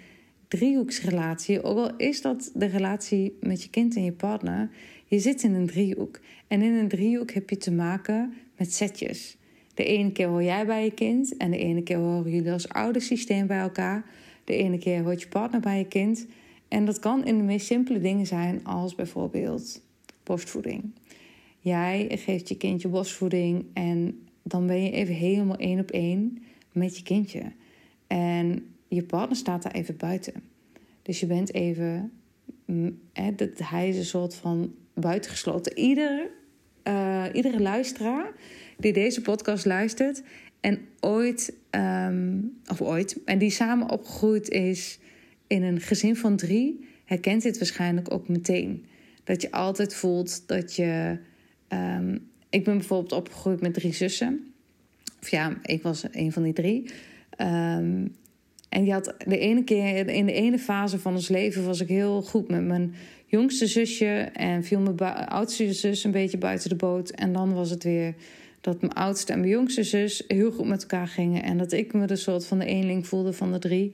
driehoeksrelatie. 0.49 1.63
Ook 1.63 1.77
al 1.77 1.97
is 1.97 2.21
dat 2.21 2.51
de 2.55 2.67
relatie 2.67 3.37
met 3.41 3.63
je 3.63 3.71
kind 3.71 3.97
en 3.97 4.05
je 4.05 4.13
partner, 4.13 4.71
je 5.07 5.19
zit 5.19 5.43
in 5.43 5.55
een 5.55 5.67
driehoek. 5.67 6.21
En 6.49 6.63
in 6.63 6.75
een 6.75 6.89
driehoek 6.89 7.31
heb 7.31 7.51
je 7.51 7.57
te 7.57 7.73
maken 7.73 8.35
met 8.57 8.73
setjes. 8.73 9.37
De 9.75 9.85
ene 9.85 10.13
keer 10.13 10.27
hoor 10.27 10.43
jij 10.43 10.67
bij 10.67 10.85
je 10.85 10.91
kind 10.91 11.37
en 11.37 11.51
de 11.51 11.59
ene 11.59 11.83
keer 11.83 11.97
horen 11.97 12.31
jullie 12.31 12.53
als 12.53 12.69
oudersysteem 12.69 13.47
bij 13.47 13.61
elkaar. 13.61 14.05
De 14.45 14.57
ene 14.57 14.79
keer 14.79 15.03
hoort 15.03 15.23
je 15.23 15.29
partner 15.29 15.61
bij 15.61 15.79
je 15.79 15.87
kind 15.87 16.27
En 16.69 16.85
dat 16.85 16.99
kan 16.99 17.25
in 17.25 17.37
de 17.37 17.43
meest 17.43 17.67
simpele 17.67 18.01
dingen 18.01 18.27
zijn, 18.27 18.65
als 18.65 18.95
bijvoorbeeld 18.95 19.83
borstvoeding. 20.23 20.83
Jij 21.59 22.09
geeft 22.11 22.49
je 22.49 22.57
kindje 22.57 22.89
borstvoeding 22.89 23.65
en 23.73 24.27
dan 24.43 24.67
ben 24.67 24.83
je 24.83 24.91
even 24.91 25.15
helemaal 25.15 25.57
één 25.57 25.81
op 25.81 25.91
één 25.91 26.43
met 26.73 26.97
je 26.97 27.03
kindje. 27.03 27.43
En 28.07 28.67
je 28.89 29.03
partner 29.03 29.37
staat 29.37 29.63
daar 29.63 29.73
even 29.73 29.97
buiten. 29.97 30.35
Dus 31.03 31.21
je 31.21 31.27
bent 31.27 31.55
even. 31.55 32.13
Mm, 32.65 32.99
dat, 33.37 33.51
hij 33.55 33.89
is 33.89 33.97
een 33.97 34.05
soort 34.05 34.35
van 34.35 34.75
buitengesloten. 34.95 35.79
Ieder, 35.79 36.31
uh, 36.85 37.25
iedere 37.33 37.61
luisteraar 37.61 38.33
die 38.79 38.93
deze 38.93 39.21
podcast 39.21 39.65
luistert 39.65 40.23
en 40.61 40.79
ooit, 41.01 41.55
um, 41.71 42.61
of 42.67 42.81
ooit, 42.81 43.17
en 43.25 43.39
die 43.39 43.51
samen 43.51 43.91
opgegroeid 43.91 44.49
is 44.49 44.99
in 45.47 45.63
een 45.63 45.81
gezin 45.81 46.17
van 46.17 46.37
drie, 46.37 46.89
herkent 47.05 47.43
dit 47.43 47.59
waarschijnlijk 47.59 48.13
ook 48.13 48.29
meteen. 48.29 48.85
Dat 49.25 49.43
je 49.43 49.51
altijd 49.51 49.95
voelt 49.95 50.49
dat 50.49 50.77
je. 50.77 51.19
Um, 51.69 52.31
ik 52.51 52.65
ben 52.65 52.79
bijvoorbeeld 52.79 53.13
opgegroeid 53.13 53.61
met 53.61 53.75
drie 53.75 53.93
zussen. 53.93 54.53
Of 55.21 55.29
ja, 55.29 55.57
ik 55.63 55.83
was 55.83 56.05
een 56.11 56.33
van 56.33 56.43
die 56.43 56.53
drie. 56.53 56.91
Um, 57.39 58.17
en 58.69 58.85
je 58.85 58.93
had 58.93 59.15
de 59.27 59.39
ene 59.39 59.65
keer, 59.65 60.09
in 60.09 60.27
de 60.27 60.33
ene 60.33 60.59
fase 60.59 60.99
van 60.99 61.15
ons 61.15 61.29
leven 61.29 61.65
was 61.65 61.81
ik 61.81 61.89
heel 61.89 62.23
goed 62.23 62.49
met 62.49 62.65
mijn 62.65 62.95
jongste 63.27 63.67
zusje. 63.67 64.31
En 64.33 64.65
viel 64.65 64.81
mijn 64.81 64.99
oudste 65.29 65.73
zus 65.73 66.05
een 66.05 66.11
beetje 66.11 66.39
buiten 66.39 66.69
de 66.69 66.77
boot. 66.77 67.11
En 67.11 67.33
dan 67.33 67.55
was 67.55 67.71
het 67.71 67.85
weer 67.85 68.15
dat 68.63 68.81
mijn 68.81 68.93
oudste 68.93 69.33
en 69.33 69.39
mijn 69.39 69.51
jongste 69.51 69.83
zus 69.83 70.25
heel 70.27 70.53
goed 70.53 70.67
met 70.67 70.83
elkaar 70.83 71.09
gingen. 71.09 71.43
En 71.43 71.59
dat 71.59 71.73
ik 71.73 71.93
me 71.93 72.07
de 72.07 72.17
soort 72.17 72.47
van 72.47 72.59
de 72.59 72.65
eenling 72.65 73.07
voelde 73.07 73.33
van 73.33 73.53
de 73.53 73.59
drie. 73.59 73.93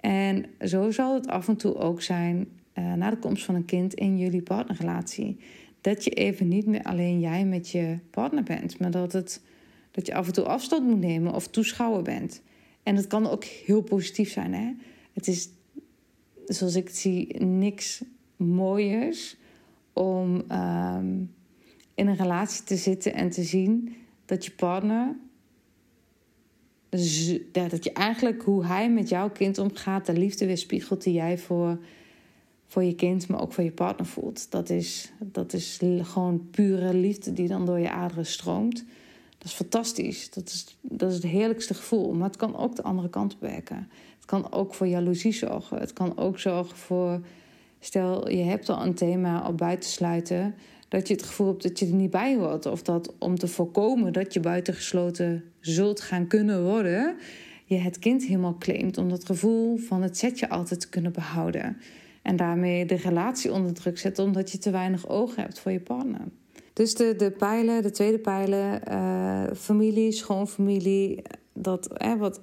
En 0.00 0.44
zo 0.60 0.90
zal 0.90 1.14
het 1.14 1.26
af 1.26 1.48
en 1.48 1.56
toe 1.56 1.76
ook 1.76 2.02
zijn 2.02 2.48
uh, 2.78 2.92
na 2.94 3.10
de 3.10 3.18
komst 3.18 3.44
van 3.44 3.54
een 3.54 3.64
kind 3.64 3.94
in 3.94 4.18
jullie 4.18 4.42
partnerrelatie. 4.42 5.38
Dat 5.80 6.04
je 6.04 6.10
even 6.10 6.48
niet 6.48 6.66
meer 6.66 6.82
alleen 6.82 7.20
jij 7.20 7.44
met 7.44 7.70
je 7.70 7.98
partner 8.10 8.42
bent, 8.42 8.78
maar 8.78 8.90
dat, 8.90 9.12
het, 9.12 9.42
dat 9.90 10.06
je 10.06 10.14
af 10.14 10.26
en 10.26 10.32
toe 10.32 10.44
afstand 10.44 10.86
moet 10.86 11.00
nemen 11.00 11.34
of 11.34 11.48
toeschouwer 11.48 12.02
bent. 12.02 12.42
En 12.82 12.96
het 12.96 13.06
kan 13.06 13.26
ook 13.26 13.44
heel 13.44 13.82
positief 13.82 14.30
zijn. 14.30 14.54
Hè? 14.54 14.72
Het 15.12 15.26
is, 15.26 15.48
zoals 16.46 16.74
ik 16.74 16.86
het 16.86 16.96
zie, 16.96 17.42
niks 17.44 18.02
mooiers 18.36 19.36
om 19.92 20.42
ehm, 20.48 21.14
in 22.00 22.08
een 22.08 22.16
relatie 22.16 22.64
te 22.64 22.76
zitten 22.76 23.14
en 23.14 23.30
te 23.30 23.42
zien 23.42 23.96
dat 24.24 24.44
je 24.44 24.50
partner. 24.50 25.16
dat 27.52 27.84
je 27.84 27.92
eigenlijk 27.92 28.42
hoe 28.42 28.64
hij 28.64 28.90
met 28.90 29.08
jouw 29.08 29.30
kind 29.30 29.58
omgaat, 29.58 30.06
de 30.06 30.12
liefde 30.12 30.46
weerspiegelt 30.46 31.02
die 31.02 31.12
jij 31.12 31.38
voor, 31.38 31.78
voor 32.66 32.84
je 32.84 32.94
kind, 32.94 33.28
maar 33.28 33.40
ook 33.40 33.52
voor 33.52 33.64
je 33.64 33.72
partner 33.72 34.06
voelt. 34.06 34.50
Dat 34.50 34.70
is, 34.70 35.12
dat 35.18 35.52
is 35.52 35.80
gewoon 36.02 36.48
pure 36.50 36.94
liefde 36.94 37.32
die 37.32 37.48
dan 37.48 37.66
door 37.66 37.78
je 37.78 37.90
aderen 37.90 38.26
stroomt. 38.26 38.84
Dat 39.38 39.48
is 39.48 39.52
fantastisch. 39.52 40.30
Dat 40.30 40.48
is, 40.48 40.76
dat 40.80 41.10
is 41.10 41.14
het 41.14 41.26
heerlijkste 41.26 41.74
gevoel. 41.74 42.12
Maar 42.12 42.28
het 42.28 42.36
kan 42.36 42.56
ook 42.56 42.76
de 42.76 42.82
andere 42.82 43.10
kant 43.10 43.36
werken. 43.38 43.88
Het 44.16 44.24
kan 44.24 44.52
ook 44.52 44.74
voor 44.74 44.86
jaloezie 44.86 45.32
zorgen. 45.32 45.78
Het 45.78 45.92
kan 45.92 46.18
ook 46.18 46.38
zorgen 46.38 46.76
voor. 46.76 47.20
Stel, 47.80 48.30
je 48.30 48.42
hebt 48.42 48.68
al 48.68 48.86
een 48.86 48.94
thema 48.94 49.48
op 49.48 49.56
buitensluiten. 49.56 50.54
Dat 50.90 51.08
je 51.08 51.14
het 51.14 51.22
gevoel 51.22 51.46
hebt 51.46 51.62
dat 51.62 51.78
je 51.78 51.86
er 51.86 51.92
niet 51.92 52.10
bij 52.10 52.36
hoort. 52.36 52.66
Of 52.66 52.82
dat 52.82 53.14
om 53.18 53.38
te 53.38 53.48
voorkomen 53.48 54.12
dat 54.12 54.34
je 54.34 54.40
buitengesloten 54.40 55.44
zult 55.60 56.00
gaan 56.00 56.26
kunnen 56.26 56.64
worden. 56.64 57.16
Je 57.64 57.76
het 57.76 57.98
kind 57.98 58.24
helemaal 58.24 58.56
claimt 58.58 58.98
om 58.98 59.08
dat 59.08 59.24
gevoel 59.24 59.76
van 59.76 60.02
het 60.02 60.18
zetje 60.18 60.48
altijd 60.48 60.80
te 60.80 60.88
kunnen 60.88 61.12
behouden. 61.12 61.76
En 62.22 62.36
daarmee 62.36 62.86
de 62.86 62.94
relatie 62.94 63.52
onder 63.52 63.74
druk 63.74 63.98
zet 63.98 64.18
omdat 64.18 64.50
je 64.50 64.58
te 64.58 64.70
weinig 64.70 65.08
oog 65.08 65.36
hebt 65.36 65.58
voor 65.58 65.72
je 65.72 65.80
partner. 65.80 66.20
Dus 66.72 66.94
de, 66.94 67.14
de 67.16 67.30
pijlen, 67.30 67.82
de 67.82 67.90
tweede 67.90 68.18
pijlen, 68.18 68.80
uh, 68.88 69.42
familie, 69.56 70.12
schoonfamilie, 70.12 71.22
dat 71.52 71.92
eh, 71.92 72.14
wat 72.14 72.40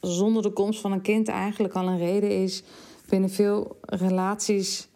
zonder 0.00 0.42
de 0.42 0.52
komst 0.52 0.80
van 0.80 0.92
een 0.92 1.02
kind 1.02 1.28
eigenlijk 1.28 1.74
al 1.74 1.88
een 1.88 1.98
reden 1.98 2.30
is 2.30 2.62
binnen 3.08 3.30
veel 3.30 3.76
relaties, 3.80 4.88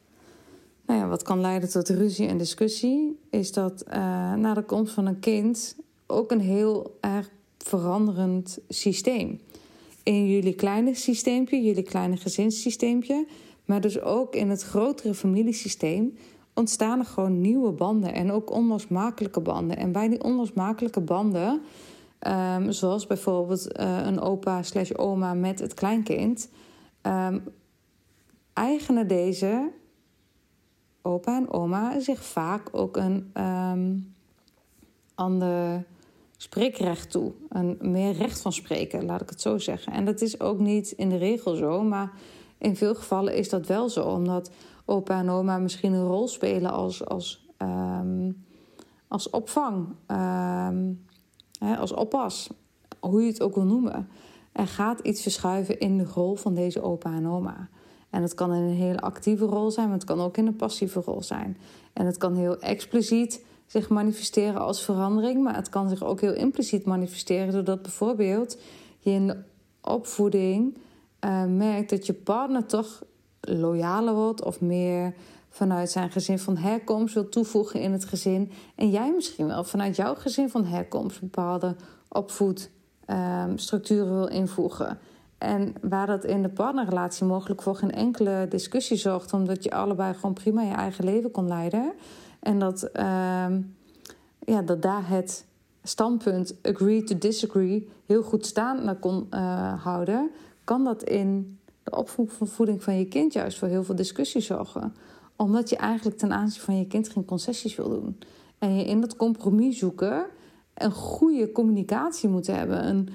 nou 0.86 1.00
ja, 1.00 1.08
wat 1.08 1.22
kan 1.22 1.40
leiden 1.40 1.68
tot 1.68 1.88
ruzie 1.88 2.28
en 2.28 2.38
discussie, 2.38 3.18
is 3.30 3.52
dat 3.52 3.84
uh, 3.88 3.94
na 4.34 4.54
de 4.54 4.62
komst 4.62 4.94
van 4.94 5.06
een 5.06 5.18
kind 5.18 5.76
ook 6.06 6.30
een 6.30 6.40
heel 6.40 6.96
erg 7.00 7.30
veranderend 7.58 8.58
systeem. 8.68 9.40
In 10.02 10.26
jullie 10.26 10.54
kleine 10.54 10.94
systeempje, 10.94 11.62
jullie 11.62 11.82
kleine 11.82 12.16
gezinssysteempje, 12.16 13.26
maar 13.64 13.80
dus 13.80 14.00
ook 14.00 14.34
in 14.34 14.50
het 14.50 14.62
grotere 14.62 15.14
familiesysteem 15.14 16.16
ontstaan 16.54 16.98
er 16.98 17.04
gewoon 17.04 17.40
nieuwe 17.40 17.72
banden 17.72 18.12
en 18.14 18.32
ook 18.32 18.50
onlosmakelijke 18.50 19.40
banden. 19.40 19.76
En 19.76 19.92
bij 19.92 20.08
die 20.08 20.22
onlosmakelijke 20.22 21.00
banden, 21.00 21.60
um, 22.56 22.72
zoals 22.72 23.06
bijvoorbeeld 23.06 23.80
uh, 23.80 24.00
een 24.04 24.20
opa 24.20 24.62
slash 24.62 24.92
oma 24.92 25.34
met 25.34 25.58
het 25.58 25.74
kleinkind, 25.74 26.48
um, 27.02 27.42
eigenen 28.52 29.08
deze 29.08 29.70
opa 31.06 31.36
en 31.36 31.52
oma 31.52 32.00
zich 32.00 32.24
vaak 32.24 32.68
ook 32.72 32.96
een 32.96 33.32
um, 33.34 34.14
ander 35.14 35.86
spreekrecht 36.36 37.10
toe. 37.10 37.32
Een 37.48 37.78
meer 37.80 38.12
recht 38.12 38.40
van 38.40 38.52
spreken, 38.52 39.04
laat 39.04 39.20
ik 39.20 39.30
het 39.30 39.40
zo 39.40 39.58
zeggen. 39.58 39.92
En 39.92 40.04
dat 40.04 40.20
is 40.20 40.40
ook 40.40 40.58
niet 40.58 40.90
in 40.90 41.08
de 41.08 41.16
regel 41.16 41.54
zo, 41.54 41.82
maar 41.82 42.12
in 42.58 42.76
veel 42.76 42.94
gevallen 42.94 43.34
is 43.34 43.48
dat 43.48 43.66
wel 43.66 43.88
zo, 43.88 44.04
omdat 44.04 44.50
opa 44.84 45.18
en 45.18 45.30
oma 45.30 45.58
misschien 45.58 45.92
een 45.92 46.06
rol 46.06 46.28
spelen 46.28 46.70
als, 46.70 47.04
als, 47.04 47.48
um, 47.58 48.44
als 49.08 49.30
opvang, 49.30 49.86
um, 50.06 51.04
hè, 51.58 51.76
als 51.76 51.92
oppas, 51.92 52.50
hoe 53.00 53.22
je 53.22 53.28
het 53.28 53.42
ook 53.42 53.54
wil 53.54 53.64
noemen. 53.64 54.08
Er 54.52 54.66
gaat 54.66 55.00
iets 55.00 55.22
verschuiven 55.22 55.78
in 55.78 55.98
de 55.98 56.04
rol 56.04 56.34
van 56.34 56.54
deze 56.54 56.82
opa 56.82 57.14
en 57.14 57.28
oma. 57.28 57.68
En 58.16 58.22
het 58.22 58.34
kan 58.34 58.54
in 58.54 58.62
een 58.62 58.74
hele 58.74 59.00
actieve 59.00 59.44
rol 59.44 59.70
zijn, 59.70 59.88
maar 59.88 59.96
het 59.96 60.06
kan 60.06 60.20
ook 60.20 60.36
in 60.36 60.46
een 60.46 60.56
passieve 60.56 61.00
rol 61.00 61.22
zijn. 61.22 61.56
En 61.92 62.06
het 62.06 62.16
kan 62.16 62.34
heel 62.34 62.58
expliciet 62.58 63.44
zich 63.66 63.88
manifesteren 63.88 64.60
als 64.60 64.82
verandering, 64.82 65.42
maar 65.42 65.54
het 65.54 65.68
kan 65.68 65.88
zich 65.88 66.04
ook 66.04 66.20
heel 66.20 66.34
impliciet 66.34 66.84
manifesteren 66.84 67.52
doordat 67.52 67.82
bijvoorbeeld 67.82 68.58
je 68.98 69.10
in 69.10 69.26
de 69.26 69.36
opvoeding 69.80 70.78
uh, 71.24 71.44
merkt 71.44 71.90
dat 71.90 72.06
je 72.06 72.12
partner 72.12 72.66
toch 72.66 73.02
loyaler 73.40 74.14
wordt 74.14 74.44
of 74.44 74.60
meer 74.60 75.14
vanuit 75.48 75.90
zijn 75.90 76.10
gezin 76.10 76.38
van 76.38 76.56
herkomst 76.56 77.14
wil 77.14 77.28
toevoegen 77.28 77.80
in 77.80 77.92
het 77.92 78.04
gezin. 78.04 78.50
En 78.74 78.90
jij 78.90 79.12
misschien 79.14 79.46
wel 79.46 79.64
vanuit 79.64 79.96
jouw 79.96 80.14
gezin 80.14 80.50
van 80.50 80.64
herkomst 80.64 81.20
bepaalde 81.20 81.76
opvoedstructuren 82.08 84.08
um, 84.08 84.14
wil 84.14 84.28
invoegen. 84.28 84.98
En 85.38 85.74
waar 85.82 86.06
dat 86.06 86.24
in 86.24 86.42
de 86.42 86.48
partnerrelatie 86.48 87.26
mogelijk 87.26 87.62
voor 87.62 87.76
geen 87.76 87.92
enkele 87.92 88.46
discussie 88.48 88.96
zorgt, 88.96 89.32
omdat 89.32 89.64
je 89.64 89.70
allebei 89.70 90.14
gewoon 90.14 90.34
prima 90.34 90.62
je 90.62 90.74
eigen 90.74 91.04
leven 91.04 91.30
kon 91.30 91.48
leiden. 91.48 91.92
En 92.40 92.58
dat, 92.58 92.88
uh, 92.94 93.46
ja, 94.38 94.62
dat 94.64 94.82
daar 94.82 95.08
het 95.08 95.46
standpunt 95.82 96.54
agree 96.62 97.02
to 97.02 97.18
disagree 97.18 97.88
heel 98.06 98.22
goed 98.22 98.46
staan 98.46 98.98
kon 99.00 99.26
uh, 99.30 99.84
houden, 99.84 100.30
kan 100.64 100.84
dat 100.84 101.02
in 101.02 101.58
de 101.82 101.96
opvoeding 102.38 102.82
van 102.82 102.98
je 102.98 103.04
kind 103.04 103.32
juist 103.32 103.58
voor 103.58 103.68
heel 103.68 103.84
veel 103.84 103.94
discussie 103.94 104.40
zorgen. 104.40 104.94
Omdat 105.36 105.70
je 105.70 105.76
eigenlijk 105.76 106.18
ten 106.18 106.32
aanzien 106.32 106.62
van 106.62 106.78
je 106.78 106.86
kind 106.86 107.08
geen 107.08 107.24
concessies 107.24 107.76
wil 107.76 107.88
doen. 107.88 108.18
En 108.58 108.76
je 108.76 108.84
in 108.84 109.00
dat 109.00 109.16
compromis 109.16 109.78
zoeken 109.78 110.26
een 110.74 110.92
goede 110.92 111.52
communicatie 111.52 112.28
moet 112.28 112.46
hebben. 112.46 112.88
Een, 112.88 113.08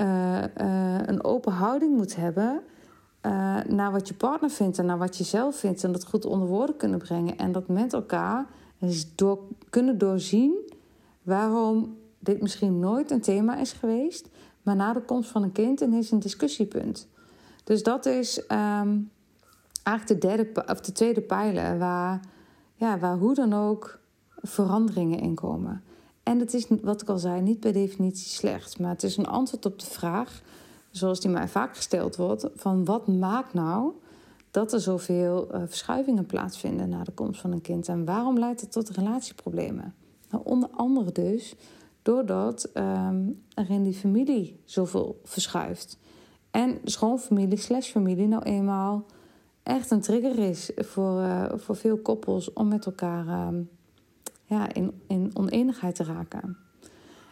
uh, 0.00 0.38
uh, 0.60 0.98
een 1.06 1.24
open 1.24 1.52
houding 1.52 1.96
moet 1.96 2.16
hebben 2.16 2.62
uh, 3.22 3.56
naar 3.64 3.92
wat 3.92 4.08
je 4.08 4.14
partner 4.14 4.50
vindt 4.50 4.78
en 4.78 4.86
naar 4.86 4.98
wat 4.98 5.16
je 5.16 5.24
zelf 5.24 5.56
vindt. 5.56 5.84
En 5.84 5.92
dat 5.92 6.04
goed 6.04 6.24
onder 6.24 6.48
woorden 6.48 6.76
kunnen 6.76 6.98
brengen. 6.98 7.38
En 7.38 7.52
dat 7.52 7.68
met 7.68 7.92
elkaar 7.92 8.46
door, 9.14 9.38
kunnen 9.70 9.98
doorzien 9.98 10.72
waarom 11.22 11.96
dit 12.18 12.40
misschien 12.40 12.78
nooit 12.78 13.10
een 13.10 13.20
thema 13.20 13.56
is 13.56 13.72
geweest. 13.72 14.28
Maar 14.62 14.76
na 14.76 14.92
de 14.92 15.00
komst 15.00 15.30
van 15.30 15.42
een 15.42 15.52
kind 15.52 15.80
ineens 15.80 16.10
een 16.10 16.18
discussiepunt. 16.18 17.08
Dus 17.64 17.82
dat 17.82 18.06
is 18.06 18.38
um, 18.38 19.10
eigenlijk 19.82 20.20
de, 20.20 20.28
derde, 20.28 20.64
of 20.66 20.80
de 20.80 20.92
tweede 20.92 21.20
pijler 21.20 21.78
waar, 21.78 22.20
ja, 22.74 22.98
waar 22.98 23.16
hoe 23.16 23.34
dan 23.34 23.52
ook 23.52 23.98
veranderingen 24.42 25.18
in 25.18 25.34
komen. 25.34 25.82
En 26.28 26.38
het 26.38 26.54
is, 26.54 26.66
wat 26.82 27.02
ik 27.02 27.08
al 27.08 27.18
zei, 27.18 27.40
niet 27.40 27.60
per 27.60 27.72
definitie 27.72 28.28
slecht. 28.28 28.78
Maar 28.78 28.90
het 28.90 29.02
is 29.02 29.16
een 29.16 29.26
antwoord 29.26 29.66
op 29.66 29.78
de 29.78 29.86
vraag, 29.86 30.42
zoals 30.90 31.20
die 31.20 31.30
mij 31.30 31.48
vaak 31.48 31.76
gesteld 31.76 32.16
wordt: 32.16 32.48
van 32.54 32.84
wat 32.84 33.06
maakt 33.06 33.54
nou 33.54 33.92
dat 34.50 34.72
er 34.72 34.80
zoveel 34.80 35.54
uh, 35.54 35.62
verschuivingen 35.66 36.26
plaatsvinden 36.26 36.88
na 36.88 37.04
de 37.04 37.12
komst 37.12 37.40
van 37.40 37.52
een 37.52 37.60
kind? 37.60 37.88
En 37.88 38.04
waarom 38.04 38.38
leidt 38.38 38.60
het 38.60 38.72
tot 38.72 38.88
relatieproblemen? 38.88 39.94
Nou, 40.30 40.44
onder 40.44 40.68
andere 40.70 41.12
dus 41.12 41.54
doordat 42.02 42.70
um, 42.74 43.42
er 43.54 43.70
in 43.70 43.82
die 43.82 43.94
familie 43.94 44.60
zoveel 44.64 45.20
verschuift. 45.24 45.98
En 46.50 46.78
schoonfamilie 46.84 47.58
slash 47.58 47.90
familie 47.90 48.26
nou 48.26 48.42
eenmaal 48.42 49.04
echt 49.62 49.90
een 49.90 50.00
trigger 50.00 50.38
is 50.38 50.70
voor, 50.76 51.20
uh, 51.20 51.44
voor 51.54 51.76
veel 51.76 51.98
koppels 51.98 52.52
om 52.52 52.68
met 52.68 52.86
elkaar 52.86 53.26
uh, 53.26 53.48
ja, 54.48 54.72
in, 54.72 55.02
in 55.06 55.30
oneenigheid 55.34 55.94
te 55.94 56.04
raken. 56.04 56.56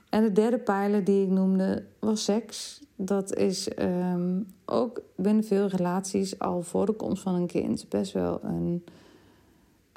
En 0.09 0.23
de 0.23 0.33
derde 0.33 0.59
pijler 0.59 1.05
die 1.05 1.23
ik 1.23 1.31
noemde 1.31 1.87
was 1.99 2.25
seks. 2.25 2.83
Dat 2.97 3.35
is 3.35 3.69
um, 3.79 4.47
ook 4.65 5.01
binnen 5.17 5.45
veel 5.45 5.67
relaties 5.67 6.39
al 6.39 6.63
voor 6.63 6.87
de 6.87 6.93
komst 6.93 7.23
van 7.23 7.35
een 7.35 7.47
kind 7.47 7.89
best 7.89 8.13
wel 8.13 8.45
een 8.45 8.85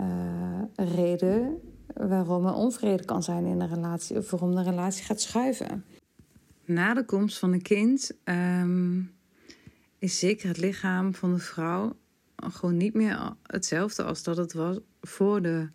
uh, 0.02 0.62
reden 0.76 1.62
waarom 1.94 2.46
er 2.46 2.54
onvrede 2.54 3.06
kan 3.06 3.24
zijn 3.24 3.46
in 3.46 3.62
een 3.62 3.74
relatie 3.74 4.18
of 4.18 4.30
waarom 4.32 4.56
de 4.56 4.64
relatie 4.64 5.04
gaat 5.04 5.22
schuiven. 5.22 5.86
Na 6.66 6.94
de 6.94 7.06
komst 7.06 7.40
van 7.40 7.54
een 7.54 7.62
kind 7.62 8.12
um, 8.24 9.12
is 9.98 10.20
zeker 10.20 10.48
het 10.48 10.58
lichaam 10.58 11.14
van 11.14 11.34
de 11.34 11.40
vrouw 11.40 11.96
gewoon 12.36 12.78
niet 12.78 12.94
meer 12.94 13.34
hetzelfde 13.44 14.04
als 14.04 14.24
dat 14.24 14.38
het 14.38 14.54
was 14.54 14.80
voor 15.02 15.42
de 15.42 15.70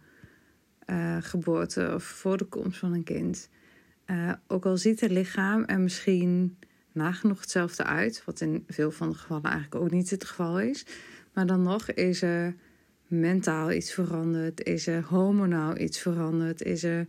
uh, 0.87 1.17
geboorte 1.21 1.93
of 1.95 2.05
voor 2.05 2.37
de 2.37 2.45
komst 2.45 2.79
van 2.79 2.93
een 2.93 3.05
kind. 3.05 3.49
Uh, 4.07 4.33
ook 4.47 4.67
al 4.67 4.77
ziet 4.77 5.01
het 5.01 5.11
lichaam 5.11 5.65
er 5.65 5.81
misschien 5.81 6.59
nagenoeg 6.93 7.41
hetzelfde 7.41 7.85
uit, 7.85 8.23
wat 8.25 8.41
in 8.41 8.65
veel 8.69 8.91
van 8.91 9.09
de 9.09 9.15
gevallen 9.15 9.51
eigenlijk 9.51 9.85
ook 9.85 9.91
niet 9.91 10.11
het 10.11 10.25
geval 10.25 10.61
is, 10.61 10.87
maar 11.33 11.47
dan 11.47 11.63
nog 11.63 11.91
is 11.91 12.23
er 12.23 12.55
mentaal 13.07 13.73
iets 13.73 13.93
veranderd, 13.93 14.63
is 14.63 14.87
er 14.87 15.03
hormonaal 15.03 15.79
iets 15.79 15.99
veranderd, 15.99 16.63
is 16.63 16.83
er 16.83 17.07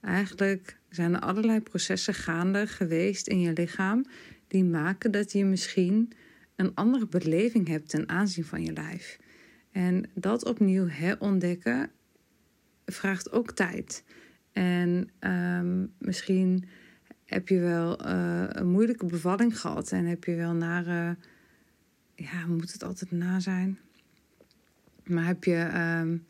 eigenlijk 0.00 0.78
zijn 0.88 1.14
er 1.14 1.20
allerlei 1.20 1.60
processen 1.60 2.14
gaande 2.14 2.66
geweest 2.66 3.26
in 3.26 3.40
je 3.40 3.52
lichaam 3.52 4.04
die 4.48 4.64
maken 4.64 5.10
dat 5.10 5.32
je 5.32 5.44
misschien 5.44 6.12
een 6.56 6.74
andere 6.74 7.06
beleving 7.06 7.68
hebt 7.68 7.88
ten 7.88 8.08
aanzien 8.08 8.44
van 8.44 8.62
je 8.64 8.72
lijf. 8.72 9.18
En 9.72 10.10
dat 10.14 10.44
opnieuw 10.44 10.86
herontdekken 10.88 11.90
vraagt 12.86 13.32
ook 13.32 13.52
tijd. 13.52 14.04
En 14.52 15.10
um, 15.20 15.92
misschien 15.98 16.64
heb 17.24 17.48
je 17.48 17.58
wel 17.58 18.06
uh, 18.06 18.44
een 18.48 18.70
moeilijke 18.70 19.06
bevalling 19.06 19.60
gehad 19.60 19.92
en 19.92 20.04
heb 20.04 20.24
je 20.24 20.34
wel 20.34 20.52
nare. 20.52 21.16
Ja, 22.14 22.46
moet 22.46 22.72
het 22.72 22.84
altijd 22.84 23.10
na 23.10 23.40
zijn? 23.40 23.78
Maar 25.04 25.26
heb 25.26 25.44
je 25.44 25.70
um, 26.00 26.24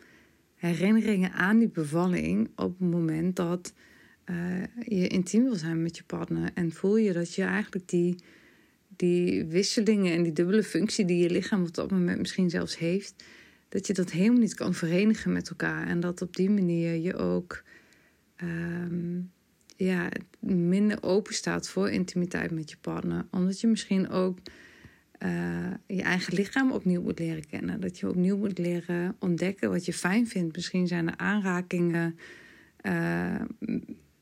herinneringen 0.54 1.32
aan 1.32 1.58
die 1.58 1.68
bevalling 1.68 2.50
op 2.56 2.78
het 2.78 2.90
moment 2.90 3.36
dat 3.36 3.72
uh, 4.30 4.62
je 4.78 5.06
intiem 5.08 5.42
wil 5.42 5.56
zijn 5.56 5.82
met 5.82 5.96
je 5.96 6.04
partner? 6.04 6.50
En 6.54 6.72
voel 6.72 6.96
je 6.96 7.12
dat 7.12 7.34
je 7.34 7.42
eigenlijk 7.42 7.88
die 7.88 8.16
die 8.96 9.44
wisselingen 9.44 10.12
en 10.12 10.22
die 10.22 10.32
dubbele 10.32 10.62
functie 10.62 11.04
die 11.04 11.22
je 11.22 11.30
lichaam 11.30 11.62
op 11.62 11.74
dat 11.74 11.90
moment 11.90 12.18
misschien 12.18 12.50
zelfs 12.50 12.78
heeft, 12.78 13.24
dat 13.74 13.86
je 13.86 13.92
dat 13.92 14.10
helemaal 14.10 14.40
niet 14.40 14.54
kan 14.54 14.74
verenigen 14.74 15.32
met 15.32 15.48
elkaar. 15.48 15.86
En 15.86 16.00
dat 16.00 16.22
op 16.22 16.36
die 16.36 16.50
manier 16.50 16.94
je 16.94 17.16
ook 17.16 17.62
um, 18.42 19.32
ja, 19.76 20.08
minder 20.40 21.02
open 21.02 21.34
staat 21.34 21.68
voor 21.68 21.90
intimiteit 21.90 22.50
met 22.50 22.70
je 22.70 22.76
partner. 22.80 23.26
Omdat 23.30 23.60
je 23.60 23.66
misschien 23.66 24.08
ook 24.08 24.38
uh, 25.18 25.70
je 25.86 26.02
eigen 26.02 26.34
lichaam 26.34 26.72
opnieuw 26.72 27.02
moet 27.02 27.18
leren 27.18 27.46
kennen. 27.46 27.80
Dat 27.80 27.98
je 27.98 28.08
opnieuw 28.08 28.36
moet 28.36 28.58
leren 28.58 29.16
ontdekken 29.18 29.70
wat 29.70 29.84
je 29.84 29.92
fijn 29.92 30.26
vindt. 30.26 30.56
Misschien 30.56 30.86
zijn 30.86 31.08
er 31.08 31.16
aanrakingen. 31.16 32.18
Uh, 32.82 33.40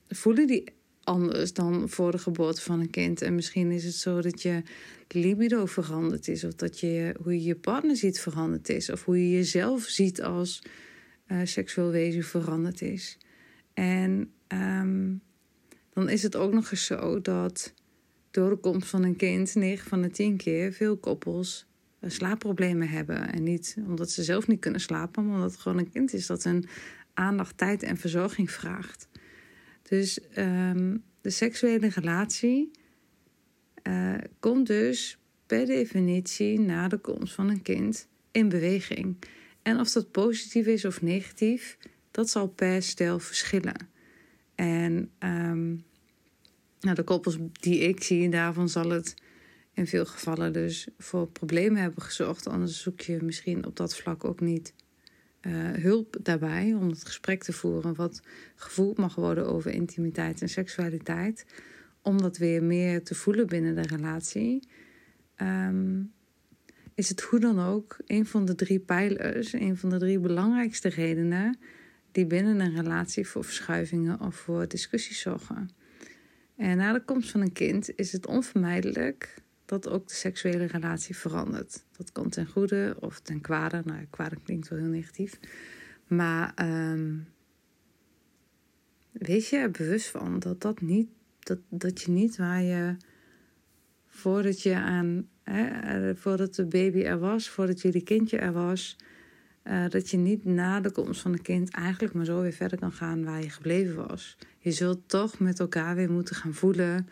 voelen 0.08 0.46
die 0.46 0.64
anders 1.12 1.52
dan 1.52 1.88
voor 1.88 2.10
de 2.10 2.18
geboorte 2.18 2.60
van 2.60 2.80
een 2.80 2.90
kind. 2.90 3.22
En 3.22 3.34
misschien 3.34 3.70
is 3.70 3.84
het 3.84 3.94
zo 3.94 4.20
dat 4.20 4.42
je 4.42 4.62
libido 5.08 5.66
veranderd 5.66 6.28
is, 6.28 6.44
of 6.44 6.54
dat 6.54 6.80
je 6.80 7.14
hoe 7.22 7.32
je 7.32 7.42
je 7.42 7.56
partner 7.56 7.96
ziet 7.96 8.20
veranderd 8.20 8.68
is, 8.68 8.90
of 8.90 9.04
hoe 9.04 9.28
je 9.28 9.36
jezelf 9.36 9.82
ziet 9.82 10.22
als 10.22 10.62
uh, 11.26 11.40
seksueel 11.44 11.90
wezen 11.90 12.22
veranderd 12.22 12.82
is. 12.82 13.18
En 13.74 14.32
um, 14.48 15.22
dan 15.92 16.08
is 16.08 16.22
het 16.22 16.36
ook 16.36 16.52
nog 16.52 16.70
eens 16.70 16.84
zo 16.84 17.20
dat 17.20 17.74
door 18.30 18.50
de 18.50 18.56
komst 18.56 18.88
van 18.88 19.02
een 19.02 19.16
kind, 19.16 19.54
9 19.54 19.88
van 19.88 20.02
de 20.02 20.10
10 20.10 20.36
keer, 20.36 20.72
veel 20.72 20.96
koppels 20.96 21.66
uh, 22.00 22.10
slaapproblemen 22.10 22.88
hebben. 22.88 23.32
En 23.32 23.42
niet 23.42 23.76
omdat 23.86 24.10
ze 24.10 24.22
zelf 24.22 24.46
niet 24.46 24.60
kunnen 24.60 24.80
slapen, 24.80 25.26
maar 25.26 25.34
omdat 25.34 25.50
het 25.50 25.60
gewoon 25.60 25.78
een 25.78 25.90
kind 25.90 26.12
is 26.12 26.26
dat 26.26 26.44
een 26.44 26.68
aandacht, 27.14 27.56
tijd 27.56 27.82
en 27.82 27.96
verzorging 27.96 28.50
vraagt. 28.50 29.08
Dus 29.82 30.18
um, 30.36 31.04
de 31.20 31.30
seksuele 31.30 31.88
relatie 31.88 32.70
uh, 33.82 34.14
komt 34.40 34.66
dus 34.66 35.18
per 35.46 35.66
definitie 35.66 36.60
na 36.60 36.88
de 36.88 36.98
komst 36.98 37.34
van 37.34 37.48
een 37.48 37.62
kind 37.62 38.08
in 38.30 38.48
beweging. 38.48 39.16
En 39.62 39.80
of 39.80 39.90
dat 39.90 40.10
positief 40.10 40.66
is 40.66 40.84
of 40.84 41.02
negatief, 41.02 41.78
dat 42.10 42.30
zal 42.30 42.48
per 42.48 42.82
stel 42.82 43.18
verschillen. 43.18 43.88
En 44.54 45.10
um, 45.18 45.84
nou, 46.80 46.94
de 46.94 47.02
koppels 47.02 47.38
die 47.52 47.78
ik 47.78 48.02
zie, 48.02 48.28
daarvan 48.28 48.68
zal 48.68 48.90
het 48.90 49.14
in 49.74 49.86
veel 49.86 50.06
gevallen 50.06 50.52
dus 50.52 50.88
voor 50.98 51.28
problemen 51.28 51.80
hebben 51.80 52.02
gezorgd. 52.02 52.46
Anders 52.46 52.82
zoek 52.82 53.00
je 53.00 53.18
misschien 53.22 53.66
op 53.66 53.76
dat 53.76 53.96
vlak 53.96 54.24
ook 54.24 54.40
niet 54.40 54.74
uh, 55.42 55.70
hulp 55.70 56.16
daarbij 56.22 56.74
om 56.74 56.88
het 56.88 57.04
gesprek 57.04 57.42
te 57.42 57.52
voeren 57.52 57.94
wat 57.94 58.22
gevoeld 58.54 58.98
mag 58.98 59.14
worden 59.14 59.46
over 59.46 59.70
intimiteit 59.70 60.40
en 60.40 60.48
seksualiteit. 60.48 61.46
Om 62.02 62.22
dat 62.22 62.36
weer 62.36 62.62
meer 62.62 63.02
te 63.02 63.14
voelen 63.14 63.46
binnen 63.46 63.74
de 63.74 63.82
relatie. 63.86 64.68
Um, 65.36 66.12
is 66.94 67.08
het 67.08 67.20
hoe 67.20 67.40
dan 67.40 67.60
ook 67.60 67.96
een 68.06 68.26
van 68.26 68.44
de 68.44 68.54
drie 68.54 68.78
pijlers, 68.80 69.52
een 69.52 69.76
van 69.76 69.90
de 69.90 69.98
drie 69.98 70.18
belangrijkste 70.18 70.88
redenen 70.88 71.58
die 72.12 72.26
binnen 72.26 72.60
een 72.60 72.76
relatie 72.76 73.26
voor 73.26 73.44
verschuivingen 73.44 74.20
of 74.20 74.34
voor 74.34 74.68
discussies 74.68 75.20
zorgen. 75.20 75.70
En 76.56 76.76
na 76.76 76.92
de 76.92 77.04
komst 77.04 77.30
van 77.30 77.40
een 77.40 77.52
kind 77.52 77.96
is 77.96 78.12
het 78.12 78.26
onvermijdelijk 78.26 79.41
dat 79.80 79.88
ook 79.88 80.08
de 80.08 80.14
seksuele 80.14 80.64
relatie 80.64 81.16
verandert. 81.16 81.84
Dat 81.96 82.12
kan 82.12 82.28
ten 82.28 82.46
goede 82.46 82.96
of 83.00 83.20
ten 83.20 83.40
kwade. 83.40 83.82
Nou, 83.84 84.06
kwade 84.10 84.36
klinkt 84.44 84.68
wel 84.68 84.78
heel 84.78 84.88
negatief. 84.88 85.38
Maar 86.06 86.54
um, 86.92 87.26
wees 89.12 89.50
je 89.50 89.56
er 89.56 89.70
bewust 89.70 90.08
van 90.08 90.38
dat, 90.38 90.60
dat, 90.60 90.80
niet, 90.80 91.08
dat, 91.38 91.58
dat 91.68 92.00
je 92.00 92.10
niet 92.10 92.36
waar 92.36 92.62
je 92.62 92.96
voordat 94.06 94.62
je 94.62 94.74
aan, 94.74 95.28
hè, 95.42 95.64
eh, 95.64 96.16
voordat 96.16 96.54
de 96.54 96.66
baby 96.66 97.02
er 97.02 97.18
was, 97.18 97.48
voordat 97.48 97.80
jullie 97.80 98.02
kindje 98.02 98.38
er 98.38 98.52
was, 98.52 98.96
uh, 99.64 99.88
dat 99.88 100.10
je 100.10 100.16
niet 100.16 100.44
na 100.44 100.80
de 100.80 100.90
komst 100.90 101.20
van 101.20 101.32
een 101.32 101.42
kind 101.42 101.70
eigenlijk 101.70 102.14
maar 102.14 102.24
zo 102.24 102.40
weer 102.40 102.52
verder 102.52 102.78
kan 102.78 102.92
gaan 102.92 103.24
waar 103.24 103.42
je 103.42 103.50
gebleven 103.50 104.06
was. 104.06 104.36
Je 104.58 104.72
zult 104.72 105.00
toch 105.06 105.38
met 105.38 105.60
elkaar 105.60 105.94
weer 105.94 106.10
moeten 106.10 106.36
gaan 106.36 106.54
voelen 106.54 107.06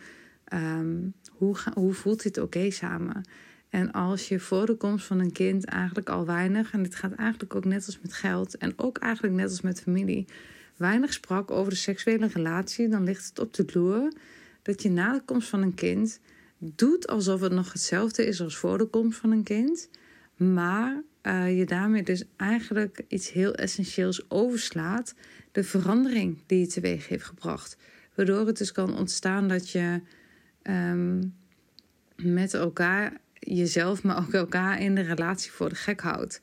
Um, 0.54 1.14
hoe, 1.40 1.56
hoe 1.74 1.92
voelt 1.92 2.22
dit 2.22 2.38
oké 2.38 2.70
samen? 2.70 3.24
En 3.68 3.92
als 3.92 4.28
je 4.28 4.40
voor 4.40 4.66
de 4.66 4.74
komst 4.74 5.06
van 5.06 5.18
een 5.18 5.32
kind 5.32 5.64
eigenlijk 5.64 6.08
al 6.08 6.26
weinig, 6.26 6.72
en 6.72 6.82
dit 6.82 6.94
gaat 6.94 7.12
eigenlijk 7.12 7.54
ook 7.54 7.64
net 7.64 7.86
als 7.86 8.00
met 8.00 8.12
geld 8.12 8.56
en 8.56 8.72
ook 8.76 8.98
eigenlijk 8.98 9.34
net 9.34 9.48
als 9.48 9.60
met 9.60 9.80
familie, 9.80 10.26
weinig 10.76 11.12
sprak 11.12 11.50
over 11.50 11.70
de 11.70 11.78
seksuele 11.78 12.26
relatie, 12.26 12.88
dan 12.88 13.04
ligt 13.04 13.28
het 13.28 13.38
op 13.38 13.54
de 13.54 13.64
loer 13.72 14.12
dat 14.62 14.82
je 14.82 14.90
na 14.90 15.12
de 15.12 15.22
komst 15.24 15.48
van 15.48 15.62
een 15.62 15.74
kind 15.74 16.20
doet 16.58 17.06
alsof 17.06 17.40
het 17.40 17.52
nog 17.52 17.72
hetzelfde 17.72 18.26
is 18.26 18.40
als 18.40 18.56
voor 18.56 18.78
de 18.78 18.86
komst 18.86 19.18
van 19.18 19.30
een 19.30 19.42
kind, 19.42 19.88
maar 20.36 21.02
uh, 21.22 21.58
je 21.58 21.66
daarmee 21.66 22.02
dus 22.02 22.24
eigenlijk 22.36 23.04
iets 23.08 23.32
heel 23.32 23.54
essentieels 23.54 24.30
overslaat, 24.30 25.14
de 25.52 25.64
verandering 25.64 26.38
die 26.46 26.58
je 26.58 26.66
teweeg 26.66 27.08
heeft 27.08 27.24
gebracht. 27.24 27.76
Waardoor 28.14 28.46
het 28.46 28.58
dus 28.58 28.72
kan 28.72 28.98
ontstaan 28.98 29.48
dat 29.48 29.70
je 29.70 30.00
um, 30.70 31.34
met 32.16 32.54
elkaar 32.54 33.20
jezelf, 33.38 34.02
maar 34.02 34.18
ook 34.18 34.32
elkaar 34.32 34.80
in 34.80 34.94
de 34.94 35.00
relatie 35.00 35.50
voor 35.50 35.68
de 35.68 35.74
gek 35.74 36.00
houdt. 36.00 36.40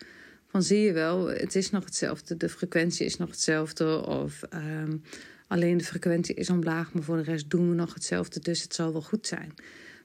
Van 0.47 0.63
zie 0.63 0.79
je 0.79 0.93
wel, 0.93 1.27
het 1.27 1.55
is 1.55 1.69
nog 1.69 1.83
hetzelfde, 1.85 2.37
de 2.37 2.49
frequentie 2.49 3.05
is 3.05 3.17
nog 3.17 3.29
hetzelfde. 3.29 4.05
Of 4.05 4.43
um, 4.53 5.01
alleen 5.47 5.77
de 5.77 5.83
frequentie 5.83 6.35
is 6.35 6.49
omlaag, 6.49 6.93
maar 6.93 7.03
voor 7.03 7.17
de 7.17 7.23
rest 7.23 7.49
doen 7.49 7.69
we 7.69 7.75
nog 7.75 7.93
hetzelfde, 7.93 8.39
dus 8.39 8.61
het 8.61 8.73
zal 8.73 8.91
wel 8.91 9.01
goed 9.01 9.27
zijn. 9.27 9.53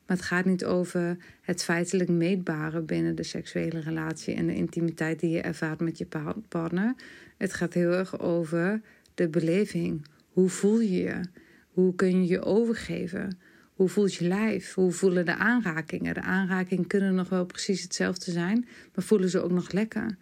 Maar 0.07 0.17
het 0.17 0.27
gaat 0.27 0.45
niet 0.45 0.65
over 0.65 1.17
het 1.41 1.65
feitelijk 1.65 2.11
meetbare 2.11 2.81
binnen 2.81 3.15
de 3.15 3.23
seksuele 3.23 3.81
relatie 3.81 4.35
en 4.35 4.47
de 4.47 4.55
intimiteit 4.55 5.21
die 5.21 5.31
je 5.31 5.41
ervaart 5.41 5.81
met 5.81 5.99
je 5.99 6.07
partner. 6.49 6.95
Het 7.39 7.53
gaat 7.53 7.75
heel 7.75 7.91
erg 7.91 8.21
over 8.21 8.81
de 9.15 9.29
beleving. 9.29 10.07
Hoe 10.29 10.49
voel 10.49 10.81
je 10.81 11.03
je? 11.03 11.21
Hoe 11.69 11.95
kun 11.95 12.23
je 12.23 12.29
je 12.29 12.43
overgeven? 12.43 13.39
Hoe 13.83 13.91
voelt 13.91 14.15
je 14.15 14.29
lijf? 14.29 14.75
Hoe 14.75 14.93
voelen 14.93 15.25
de 15.25 15.35
aanrakingen? 15.35 16.15
De 16.15 16.21
aanrakingen 16.21 16.87
kunnen 16.87 17.15
nog 17.15 17.29
wel 17.29 17.45
precies 17.45 17.83
hetzelfde 17.83 18.31
zijn, 18.31 18.67
maar 18.95 19.05
voelen 19.05 19.29
ze 19.29 19.43
ook 19.43 19.51
nog 19.51 19.73
lekker? 19.73 20.17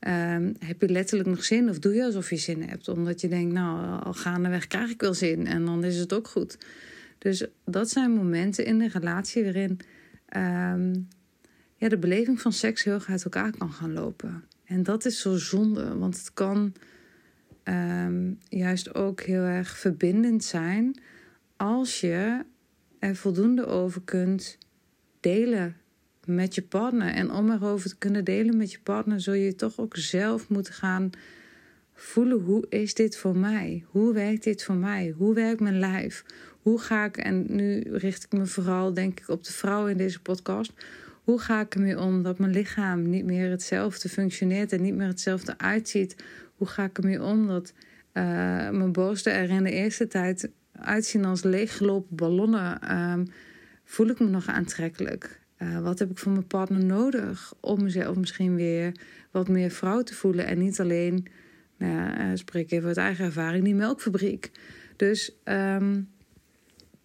Um, 0.00 0.54
heb 0.58 0.80
je 0.80 0.88
letterlijk 0.88 1.28
nog 1.28 1.44
zin 1.44 1.68
of 1.68 1.78
doe 1.78 1.94
je 1.94 2.04
alsof 2.04 2.30
je 2.30 2.36
zin 2.36 2.62
hebt? 2.62 2.88
Omdat 2.88 3.20
je 3.20 3.28
denkt, 3.28 3.52
nou, 3.52 4.02
al 4.02 4.12
gaandeweg 4.12 4.66
krijg 4.66 4.90
ik 4.90 5.00
wel 5.00 5.14
zin 5.14 5.46
en 5.46 5.64
dan 5.64 5.84
is 5.84 5.96
het 5.96 6.12
ook 6.12 6.28
goed. 6.28 6.58
Dus 7.18 7.46
dat 7.64 7.90
zijn 7.90 8.10
momenten 8.10 8.64
in 8.64 8.78
de 8.78 8.88
relatie 8.88 9.42
waarin 9.42 9.78
um, 10.36 11.08
ja, 11.76 11.88
de 11.88 11.98
beleving 11.98 12.40
van 12.40 12.52
seks 12.52 12.84
heel 12.84 12.94
erg 12.94 13.08
uit 13.08 13.24
elkaar 13.24 13.56
kan 13.56 13.72
gaan 13.72 13.92
lopen. 13.92 14.44
En 14.64 14.82
dat 14.82 15.04
is 15.04 15.20
zo 15.20 15.36
zonde, 15.36 15.96
want 15.96 16.18
het 16.18 16.32
kan 16.32 16.74
ehm, 17.62 18.32
juist 18.48 18.94
ook 18.94 19.20
heel 19.20 19.42
erg 19.42 19.78
verbindend 19.78 20.44
zijn 20.44 21.00
als 21.56 22.00
je 22.00 22.44
er 23.04 23.16
voldoende 23.16 23.66
over 23.66 24.02
kunt 24.04 24.58
delen 25.20 25.76
met 26.24 26.54
je 26.54 26.62
partner. 26.62 27.08
En 27.08 27.30
om 27.30 27.50
erover 27.50 27.88
te 27.90 27.98
kunnen 27.98 28.24
delen 28.24 28.56
met 28.56 28.72
je 28.72 28.78
partner, 28.82 29.20
zul 29.20 29.34
je 29.34 29.54
toch 29.54 29.78
ook 29.78 29.96
zelf 29.96 30.48
moeten 30.48 30.72
gaan 30.72 31.10
voelen: 31.92 32.40
hoe 32.40 32.66
is 32.68 32.94
dit 32.94 33.16
voor 33.16 33.36
mij? 33.36 33.84
Hoe 33.86 34.12
werkt 34.12 34.44
dit 34.44 34.64
voor 34.64 34.74
mij? 34.74 35.14
Hoe 35.16 35.34
werkt 35.34 35.60
mijn 35.60 35.78
lijf? 35.78 36.24
Hoe 36.62 36.80
ga 36.80 37.04
ik, 37.04 37.16
en 37.16 37.44
nu 37.48 37.82
richt 37.90 38.24
ik 38.24 38.32
me 38.32 38.46
vooral, 38.46 38.94
denk 38.94 39.20
ik, 39.20 39.28
op 39.28 39.44
de 39.44 39.52
vrouw 39.52 39.86
in 39.86 39.96
deze 39.96 40.20
podcast. 40.22 40.72
Hoe 41.24 41.40
ga 41.40 41.60
ik 41.60 41.74
ermee 41.74 42.00
om 42.00 42.22
dat 42.22 42.38
mijn 42.38 42.52
lichaam 42.52 43.10
niet 43.10 43.24
meer 43.24 43.50
hetzelfde 43.50 44.08
functioneert 44.08 44.72
en 44.72 44.82
niet 44.82 44.94
meer 44.94 45.06
hetzelfde 45.06 45.58
uitziet? 45.58 46.16
Hoe 46.56 46.66
ga 46.66 46.84
ik 46.84 46.98
ermee 46.98 47.22
om 47.22 47.46
dat 47.46 47.72
uh, 48.12 48.22
mijn 48.70 48.92
borsten 48.92 49.32
er 49.32 49.50
in 49.50 49.64
de 49.64 49.70
eerste 49.70 50.06
tijd 50.06 50.50
uitzien 50.84 51.24
als 51.24 51.42
leeggelopen 51.42 52.16
ballonnen? 52.16 52.96
Um, 53.12 53.26
voel 53.84 54.08
ik 54.08 54.18
me 54.18 54.28
nog 54.28 54.46
aantrekkelijk? 54.46 55.40
Uh, 55.58 55.80
wat 55.80 55.98
heb 55.98 56.10
ik 56.10 56.18
van 56.18 56.32
mijn 56.32 56.46
partner 56.46 56.84
nodig 56.84 57.54
om 57.60 57.82
mezelf 57.82 58.16
misschien 58.16 58.54
weer 58.54 58.92
wat 59.30 59.48
meer 59.48 59.70
vrouw 59.70 60.02
te 60.02 60.14
voelen 60.14 60.46
en 60.46 60.58
niet 60.58 60.80
alleen, 60.80 61.26
nou 61.78 62.18
uh, 62.18 62.30
spreek 62.34 62.70
even 62.70 62.88
uit 62.88 62.96
eigen 62.96 63.24
ervaring, 63.24 63.64
die 63.64 63.74
melkfabriek. 63.74 64.50
Dus 64.96 65.36
um, 65.44 66.08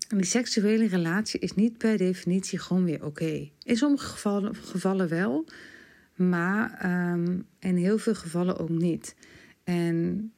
die 0.08 0.26
seksuele 0.26 0.88
relatie 0.88 1.40
is 1.40 1.54
niet 1.54 1.78
per 1.78 1.98
definitie 1.98 2.60
gewoon 2.60 2.84
weer 2.84 3.06
oké. 3.06 3.50
In 3.64 3.78
sommige 3.78 4.06
gevallen, 4.52 5.08
wel, 5.08 5.48
maar 6.16 6.86
um, 7.14 7.46
in 7.60 7.76
heel 7.76 7.98
veel 7.98 8.16
gevallen 8.16 8.58
ook 8.58 8.70
niet. 8.70 9.16
En 9.64 10.34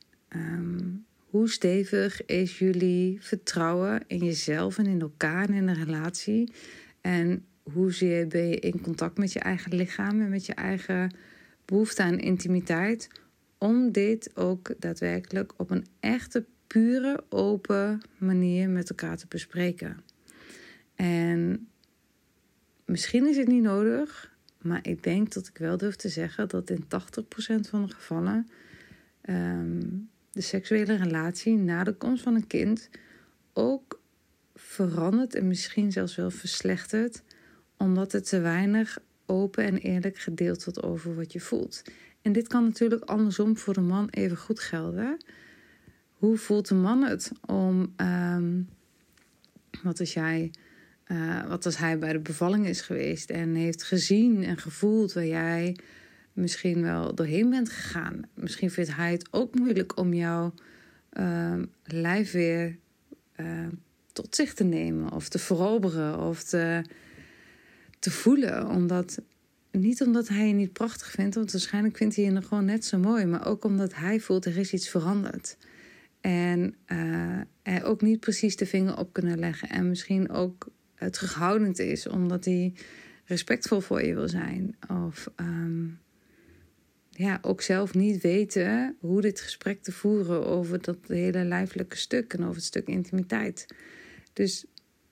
hoe 1.31 1.49
stevig 1.49 2.25
is 2.25 2.59
jullie 2.59 3.17
vertrouwen 3.21 4.03
in 4.07 4.17
jezelf 4.17 4.77
en 4.77 4.85
in 4.85 5.01
elkaar 5.01 5.47
en 5.49 5.53
in 5.53 5.67
een 5.67 5.83
relatie? 5.83 6.53
En 7.01 7.45
hoezeer 7.63 8.27
ben 8.27 8.47
je 8.47 8.59
in 8.59 8.81
contact 8.81 9.17
met 9.17 9.33
je 9.33 9.39
eigen 9.39 9.75
lichaam 9.75 10.21
en 10.21 10.29
met 10.29 10.45
je 10.45 10.53
eigen 10.53 11.15
behoefte 11.65 12.03
aan 12.03 12.19
intimiteit? 12.19 13.09
Om 13.57 13.91
dit 13.91 14.31
ook 14.35 14.73
daadwerkelijk 14.79 15.53
op 15.57 15.69
een 15.69 15.85
echte 15.99 16.45
pure, 16.67 17.23
open 17.29 18.01
manier 18.17 18.69
met 18.69 18.89
elkaar 18.89 19.17
te 19.17 19.25
bespreken. 19.27 19.97
En 20.95 21.67
misschien 22.85 23.27
is 23.27 23.37
het 23.37 23.47
niet 23.47 23.63
nodig, 23.63 24.35
maar 24.61 24.79
ik 24.87 25.03
denk 25.03 25.33
dat 25.33 25.47
ik 25.47 25.57
wel 25.57 25.77
durf 25.77 25.95
te 25.95 26.09
zeggen 26.09 26.49
dat 26.49 26.69
in 26.69 26.83
80% 26.83 26.87
van 27.69 27.85
de 27.85 27.93
gevallen 27.93 28.47
um, 29.29 30.09
de 30.31 30.41
seksuele 30.41 30.95
relatie 30.95 31.57
na 31.57 31.83
de 31.83 31.93
komst 31.93 32.23
van 32.23 32.35
een 32.35 32.47
kind 32.47 32.89
ook 33.53 34.01
verandert 34.55 35.35
en 35.35 35.47
misschien 35.47 35.91
zelfs 35.91 36.15
wel 36.15 36.31
verslechtert, 36.31 37.23
omdat 37.77 38.11
het 38.11 38.29
te 38.29 38.39
weinig 38.39 38.99
open 39.25 39.63
en 39.63 39.77
eerlijk 39.77 40.17
gedeeld 40.17 40.63
wordt 40.63 40.83
over 40.83 41.15
wat 41.15 41.33
je 41.33 41.39
voelt. 41.39 41.81
En 42.21 42.31
dit 42.31 42.47
kan 42.47 42.63
natuurlijk 42.63 43.03
andersom 43.03 43.57
voor 43.57 43.73
de 43.73 43.81
man 43.81 44.07
even 44.09 44.37
goed 44.37 44.59
gelden. 44.59 45.17
Hoe 46.13 46.37
voelt 46.37 46.67
de 46.67 46.75
man 46.75 47.03
het 47.03 47.31
om, 47.45 47.93
um, 47.97 48.69
wat 49.83 49.99
als 49.99 50.13
jij, 50.13 50.51
uh, 51.07 51.47
wat 51.47 51.65
als 51.65 51.77
hij 51.77 51.97
bij 51.97 52.13
de 52.13 52.19
bevalling 52.19 52.67
is 52.67 52.81
geweest 52.81 53.29
en 53.29 53.55
heeft 53.55 53.83
gezien 53.83 54.43
en 54.43 54.57
gevoeld 54.57 55.13
waar 55.13 55.25
jij 55.25 55.75
misschien 56.33 56.81
wel 56.81 57.15
doorheen 57.15 57.49
bent 57.49 57.69
gegaan. 57.69 58.21
Misschien 58.33 58.71
vindt 58.71 58.95
hij 58.95 59.11
het 59.11 59.27
ook 59.31 59.55
moeilijk 59.55 59.97
om 59.97 60.13
jouw 60.13 60.53
uh, 61.13 61.61
lijf 61.83 62.31
weer 62.31 62.77
uh, 63.35 63.67
tot 64.13 64.35
zich 64.35 64.53
te 64.53 64.63
nemen 64.63 65.11
of 65.11 65.29
te 65.29 65.39
veroveren 65.39 66.19
of 66.19 66.43
te, 66.43 66.85
te 67.99 68.11
voelen. 68.11 68.67
Omdat, 68.67 69.21
niet 69.71 70.01
omdat 70.01 70.27
hij 70.27 70.47
je 70.47 70.53
niet 70.53 70.73
prachtig 70.73 71.11
vindt, 71.11 71.35
want 71.35 71.51
waarschijnlijk 71.51 71.97
vindt 71.97 72.15
hij 72.15 72.25
je 72.25 72.31
nog 72.31 72.47
gewoon 72.47 72.65
net 72.65 72.85
zo 72.85 72.97
mooi, 72.97 73.25
maar 73.25 73.45
ook 73.45 73.63
omdat 73.63 73.95
hij 73.95 74.19
voelt 74.19 74.45
er 74.45 74.57
is 74.57 74.73
iets 74.73 74.89
veranderd. 74.89 75.57
En 76.21 76.75
uh, 76.87 77.79
ook 77.83 78.01
niet 78.01 78.19
precies 78.19 78.55
de 78.55 78.65
vinger 78.65 78.97
op 78.97 79.13
kunnen 79.13 79.39
leggen. 79.39 79.69
En 79.69 79.89
misschien 79.89 80.29
ook 80.29 80.67
terughoudend 81.09 81.79
is, 81.79 82.07
omdat 82.07 82.45
hij 82.45 82.73
respectvol 83.25 83.79
voor 83.79 84.03
je 84.03 84.13
wil 84.13 84.29
zijn. 84.29 84.75
Of 85.05 85.29
um, 85.35 85.99
ja, 87.13 87.39
ook 87.41 87.61
zelf 87.61 87.93
niet 87.93 88.21
weten 88.21 88.97
hoe 88.99 89.21
dit 89.21 89.41
gesprek 89.41 89.83
te 89.83 89.91
voeren 89.91 90.45
over 90.45 90.81
dat 90.81 90.97
hele 91.07 91.43
lijfelijke 91.43 91.97
stuk 91.97 92.33
en 92.33 92.43
over 92.43 92.55
het 92.55 92.63
stuk 92.63 92.87
intimiteit. 92.87 93.65
Dus 94.33 94.65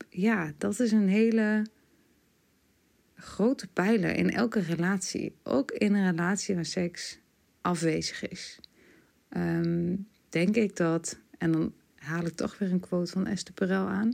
ja, 0.10 0.54
dat 0.58 0.80
is 0.80 0.92
een 0.92 1.08
hele 1.08 1.66
grote 3.16 3.68
pijler 3.68 4.16
in 4.16 4.32
elke 4.32 4.60
relatie. 4.60 5.36
Ook 5.44 5.72
in 5.72 5.94
een 5.94 6.10
relatie 6.10 6.56
waar 6.56 6.66
seks 6.66 7.20
afwezig 7.62 8.28
is. 8.28 8.60
Um, 9.38 10.08
denk 10.30 10.56
ik 10.56 10.76
dat, 10.76 11.20
en 11.38 11.52
dan 11.52 11.74
haal 11.96 12.26
ik 12.26 12.36
toch 12.36 12.58
weer 12.58 12.72
een 12.72 12.80
quote 12.80 13.12
van 13.12 13.28
Esther 13.28 13.54
Perel 13.54 13.88
aan, 13.88 14.14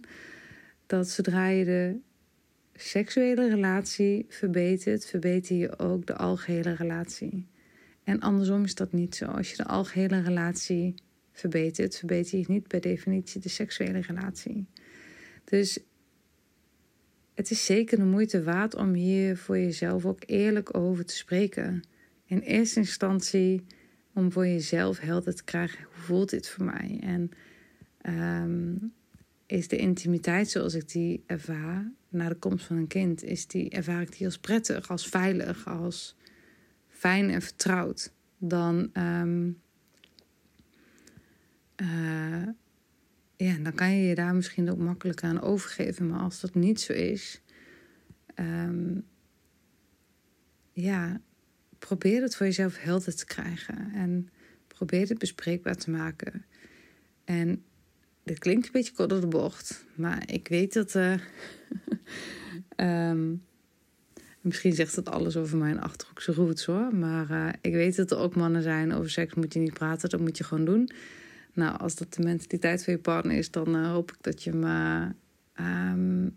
dat 0.85 1.09
zodra 1.09 1.47
je 1.47 1.65
de 1.65 1.99
seksuele 2.73 3.49
relatie 3.49 4.25
verbetert, 4.29 5.05
verbeter 5.05 5.55
je 5.55 5.79
ook 5.79 6.05
de 6.05 6.15
algehele 6.15 6.73
relatie. 6.73 7.47
En 8.05 8.19
andersom 8.19 8.63
is 8.63 8.75
dat 8.75 8.91
niet 8.91 9.15
zo. 9.15 9.25
Als 9.25 9.49
je 9.49 9.57
de 9.57 9.65
algehele 9.65 10.21
relatie 10.21 10.95
verbetert, 11.31 11.97
verbeter 11.97 12.39
je 12.39 12.45
niet 12.47 12.67
per 12.67 12.81
definitie 12.81 13.41
de 13.41 13.49
seksuele 13.49 13.99
relatie. 13.99 14.65
Dus 15.43 15.79
het 17.33 17.51
is 17.51 17.65
zeker 17.65 17.97
de 17.97 18.05
moeite 18.05 18.43
waard 18.43 18.75
om 18.75 18.93
hier 18.93 19.37
voor 19.37 19.57
jezelf 19.57 20.05
ook 20.05 20.23
eerlijk 20.25 20.77
over 20.77 21.05
te 21.05 21.15
spreken. 21.15 21.83
In 22.25 22.39
eerste 22.39 22.79
instantie 22.79 23.65
om 24.13 24.31
voor 24.31 24.47
jezelf 24.47 24.99
helder 24.99 25.35
te 25.35 25.43
krijgen 25.43 25.83
hoe 25.83 26.03
voelt 26.03 26.29
dit 26.29 26.49
voor 26.49 26.65
mij 26.65 26.99
en 27.01 27.31
um, 28.43 28.93
is 29.45 29.67
de 29.67 29.77
intimiteit 29.77 30.49
zoals 30.49 30.73
ik 30.73 30.89
die 30.91 31.23
ervaar 31.25 31.91
na 32.09 32.29
de 32.29 32.35
komst 32.35 32.65
van 32.65 32.77
een 32.77 32.87
kind, 32.87 33.23
is 33.23 33.47
die, 33.47 33.69
ervaar 33.69 34.01
ik 34.01 34.17
die 34.17 34.25
als 34.25 34.37
prettig, 34.37 34.89
als 34.89 35.07
veilig, 35.07 35.67
als 35.67 36.15
fijn 36.95 37.29
en 37.29 37.41
vertrouwd, 37.41 38.13
dan, 38.37 38.89
um, 38.93 39.61
uh, 41.81 42.47
ja, 43.35 43.57
dan 43.57 43.73
kan 43.75 43.95
je 43.95 44.07
je 44.07 44.15
daar 44.15 44.35
misschien 44.35 44.69
ook 44.69 44.77
makkelijk 44.77 45.23
aan 45.23 45.41
overgeven. 45.41 46.07
Maar 46.07 46.19
als 46.19 46.39
dat 46.39 46.55
niet 46.55 46.81
zo 46.81 46.93
is, 46.93 47.41
um, 48.35 49.05
ja, 50.71 51.21
probeer 51.79 52.21
het 52.21 52.35
voor 52.35 52.45
jezelf 52.45 52.77
helder 52.77 53.15
te 53.15 53.25
krijgen. 53.25 53.91
En 53.93 54.29
probeer 54.67 55.07
het 55.07 55.17
bespreekbaar 55.17 55.75
te 55.75 55.91
maken. 55.91 56.45
En 57.23 57.63
dit 58.23 58.39
klinkt 58.39 58.65
een 58.65 58.71
beetje 58.71 58.93
kort 58.93 59.09
de 59.09 59.27
bocht, 59.27 59.85
maar 59.95 60.31
ik 60.31 60.47
weet 60.47 60.73
dat. 60.73 60.95
Uh, 60.95 61.19
um, 63.09 63.43
Misschien 64.45 64.73
zegt 64.73 64.95
dat 64.95 65.09
alles 65.09 65.37
over 65.37 65.57
mijn 65.57 65.81
achterhoekse 65.81 66.33
roots 66.33 66.65
hoor. 66.65 66.95
Maar 66.95 67.31
uh, 67.31 67.49
ik 67.61 67.73
weet 67.73 67.95
dat 67.95 68.11
er 68.11 68.17
ook 68.17 68.35
mannen 68.35 68.61
zijn. 68.61 68.93
Over 68.93 69.09
seks 69.09 69.33
moet 69.33 69.53
je 69.53 69.59
niet 69.59 69.73
praten, 69.73 70.09
dat 70.09 70.19
moet 70.19 70.37
je 70.37 70.43
gewoon 70.43 70.65
doen. 70.65 70.89
Nou, 71.53 71.77
als 71.77 71.95
dat 71.95 72.13
de 72.13 72.23
mentaliteit 72.23 72.83
van 72.83 72.93
je 72.93 72.99
partner 72.99 73.37
is, 73.37 73.51
dan 73.51 73.75
uh, 73.75 73.91
hoop 73.91 74.11
ik 74.11 74.17
dat 74.21 74.43
je 74.43 74.53
me 74.53 75.07
um, 75.59 76.33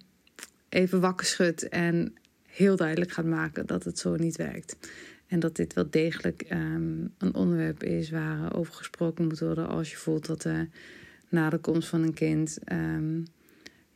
even 0.69 1.01
wakker 1.01 1.27
schudt. 1.27 1.69
En 1.69 2.15
heel 2.47 2.77
duidelijk 2.77 3.11
gaat 3.11 3.25
maken 3.25 3.67
dat 3.67 3.85
het 3.85 3.99
zo 3.99 4.17
niet 4.17 4.37
werkt. 4.37 4.77
En 5.27 5.41
dat 5.41 5.57
dit 5.57 5.75
wel 5.75 5.91
degelijk 5.91 6.47
um, 6.53 7.15
een 7.19 7.35
onderwerp 7.35 7.83
is 7.83 8.11
waar 8.11 8.57
over 8.57 8.75
gesproken 8.75 9.27
moet 9.27 9.41
worden. 9.41 9.69
Als 9.69 9.91
je 9.91 9.97
voelt 9.97 10.27
dat 10.27 10.45
er 10.45 10.69
na 11.29 11.51
de 11.51 11.59
komst 11.59 11.89
van 11.89 12.03
een 12.03 12.15
kind. 12.15 12.59
Um, 12.73 13.25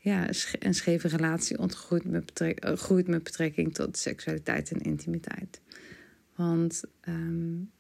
ja, 0.03 0.29
een 0.59 0.75
scheve 0.75 1.09
relatie 1.09 1.59
ontgroeit 1.59 2.05
met, 2.05 2.41
uh, 2.41 2.73
groeit 2.73 3.09
met 3.09 3.23
betrekking 3.23 3.75
tot 3.75 3.97
seksualiteit 3.97 4.73
en 4.73 4.81
intimiteit. 4.81 5.61
Want 6.35 6.85
um, 7.09 7.71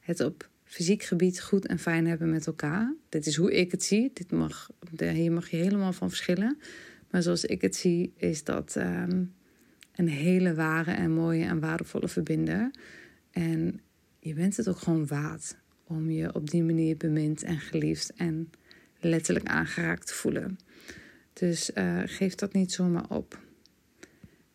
het 0.00 0.20
op 0.20 0.48
fysiek 0.64 1.02
gebied 1.02 1.40
goed 1.40 1.66
en 1.66 1.78
fijn 1.78 2.06
hebben 2.06 2.30
met 2.30 2.46
elkaar. 2.46 2.94
Dit 3.08 3.26
is 3.26 3.36
hoe 3.36 3.52
ik 3.52 3.70
het 3.70 3.84
zie. 3.84 4.10
Dit 4.14 4.30
mag, 4.30 4.70
hier 4.96 5.32
mag 5.32 5.50
je 5.50 5.56
helemaal 5.56 5.92
van 5.92 6.08
verschillen. 6.08 6.58
Maar 7.10 7.22
zoals 7.22 7.44
ik 7.44 7.60
het 7.60 7.76
zie, 7.76 8.12
is 8.16 8.44
dat 8.44 8.74
um, 8.76 9.34
een 9.94 10.08
hele 10.08 10.54
ware 10.54 10.90
en 10.90 11.10
mooie 11.10 11.44
en 11.44 11.60
waardevolle 11.60 12.08
verbinder. 12.08 12.70
En 13.30 13.80
je 14.18 14.34
bent 14.34 14.56
het 14.56 14.68
ook 14.68 14.78
gewoon 14.78 15.06
waard 15.06 15.56
om 15.84 16.10
je 16.10 16.34
op 16.34 16.50
die 16.50 16.62
manier 16.62 16.96
bemind 16.96 17.42
en 17.42 17.58
geliefd 17.58 18.12
en 18.12 18.50
letterlijk 19.00 19.46
aangeraakt 19.46 20.06
te 20.06 20.14
voelen. 20.14 20.58
Dus 21.40 21.70
uh, 21.74 22.02
geef 22.04 22.34
dat 22.34 22.52
niet 22.52 22.72
zomaar 22.72 23.08
op. 23.08 23.38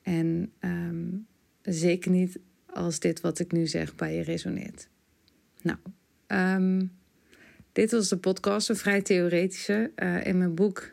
En 0.02 0.52
um, 0.60 1.28
Zeker 1.66 2.12
niet 2.12 2.40
als 2.66 3.00
dit 3.00 3.22
wat 3.22 3.40
ik 3.40 3.52
nu 3.52 3.68
zeg 3.68 3.96
bij 3.96 4.16
je 4.16 4.24
resoneert. 4.24 4.88
Nou, 5.62 5.78
um, 6.28 6.92
dit 7.72 7.92
was 7.92 8.10
de 8.10 8.18
podcast, 8.18 8.70
een 8.70 8.76
vrij 8.76 9.02
theoretische. 9.02 9.92
Uh, 9.96 10.26
in 10.26 10.38
mijn 10.38 10.56
boek 10.56 10.92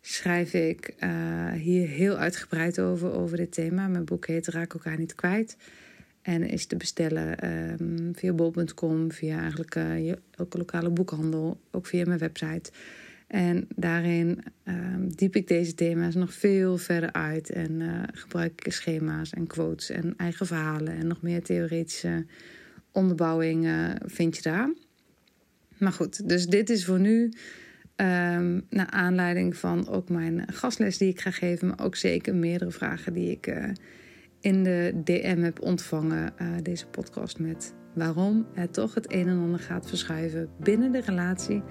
schrijf 0.00 0.54
ik 0.54 0.94
uh, 1.00 1.52
hier 1.52 1.88
heel 1.88 2.16
uitgebreid 2.16 2.80
over, 2.80 3.12
over 3.12 3.36
dit 3.36 3.52
thema. 3.52 3.88
Mijn 3.88 4.04
boek 4.04 4.26
heet 4.26 4.46
Raak 4.46 4.72
elkaar 4.72 4.98
niet 4.98 5.14
kwijt. 5.14 5.56
En 6.22 6.48
is 6.48 6.66
te 6.66 6.76
bestellen 6.76 7.50
um, 7.80 8.14
via 8.14 8.32
bol.com, 8.32 9.12
via 9.12 9.40
eigenlijk 9.40 9.74
elke 10.30 10.58
lokale 10.58 10.90
boekhandel, 10.90 11.60
ook 11.70 11.86
via 11.86 12.04
mijn 12.06 12.18
website. 12.18 12.70
En 13.28 13.68
daarin 13.76 14.42
um, 14.64 15.14
diep 15.14 15.36
ik 15.36 15.48
deze 15.48 15.74
thema's 15.74 16.14
nog 16.14 16.32
veel 16.32 16.78
verder 16.78 17.12
uit 17.12 17.50
en 17.50 17.80
uh, 17.80 18.02
gebruik 18.12 18.64
ik 18.64 18.72
schema's 18.72 19.30
en 19.30 19.46
quotes 19.46 19.90
en 19.90 20.14
eigen 20.16 20.46
verhalen 20.46 20.96
en 20.96 21.06
nog 21.06 21.22
meer 21.22 21.42
theoretische 21.42 22.26
onderbouwing 22.92 23.64
uh, 23.64 23.90
vind 24.04 24.36
je 24.36 24.42
daar. 24.42 24.72
Maar 25.78 25.92
goed, 25.92 26.28
dus 26.28 26.46
dit 26.46 26.70
is 26.70 26.84
voor 26.84 27.00
nu 27.00 27.32
um, 27.96 28.66
naar 28.70 28.90
aanleiding 28.90 29.56
van 29.56 29.88
ook 29.88 30.08
mijn 30.08 30.44
gastles 30.52 30.98
die 30.98 31.08
ik 31.08 31.20
ga 31.20 31.30
geven, 31.30 31.68
maar 31.68 31.80
ook 31.80 31.96
zeker 31.96 32.34
meerdere 32.34 32.70
vragen 32.70 33.12
die 33.12 33.30
ik 33.30 33.46
uh, 33.46 33.64
in 34.40 34.62
de 34.64 35.00
DM 35.04 35.42
heb 35.42 35.62
ontvangen. 35.62 36.32
Uh, 36.42 36.48
deze 36.62 36.86
podcast 36.86 37.38
met 37.38 37.74
waarom 37.94 38.46
het 38.52 38.72
toch 38.72 38.94
het 38.94 39.12
een 39.12 39.28
en 39.28 39.38
ander 39.38 39.60
gaat 39.60 39.88
verschuiven 39.88 40.48
binnen 40.60 40.92
de 40.92 41.00
relatie 41.00 41.62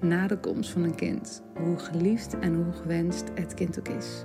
na 0.00 0.26
de 0.26 0.38
komst 0.38 0.70
van 0.70 0.82
een 0.82 0.94
kind. 0.94 1.42
Hoe 1.54 1.78
geliefd 1.78 2.38
en 2.38 2.54
hoe 2.54 2.72
gewenst 2.72 3.24
het 3.34 3.54
kind 3.54 3.78
ook 3.78 3.88
is. 3.88 4.24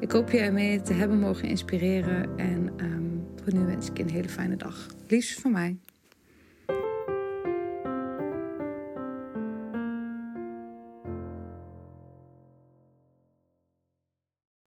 Ik 0.00 0.12
hoop 0.12 0.30
je 0.30 0.38
ermee 0.38 0.80
te 0.80 0.92
hebben 0.92 1.18
mogen 1.18 1.48
inspireren 1.48 2.38
en 2.38 2.72
um, 2.76 3.24
voor 3.42 3.54
nu 3.54 3.66
wens 3.66 3.88
ik 3.88 3.96
je 3.96 4.02
een 4.02 4.10
hele 4.10 4.28
fijne 4.28 4.56
dag. 4.56 4.86
Liefst 5.06 5.40
van 5.40 5.52
mij. 5.52 5.78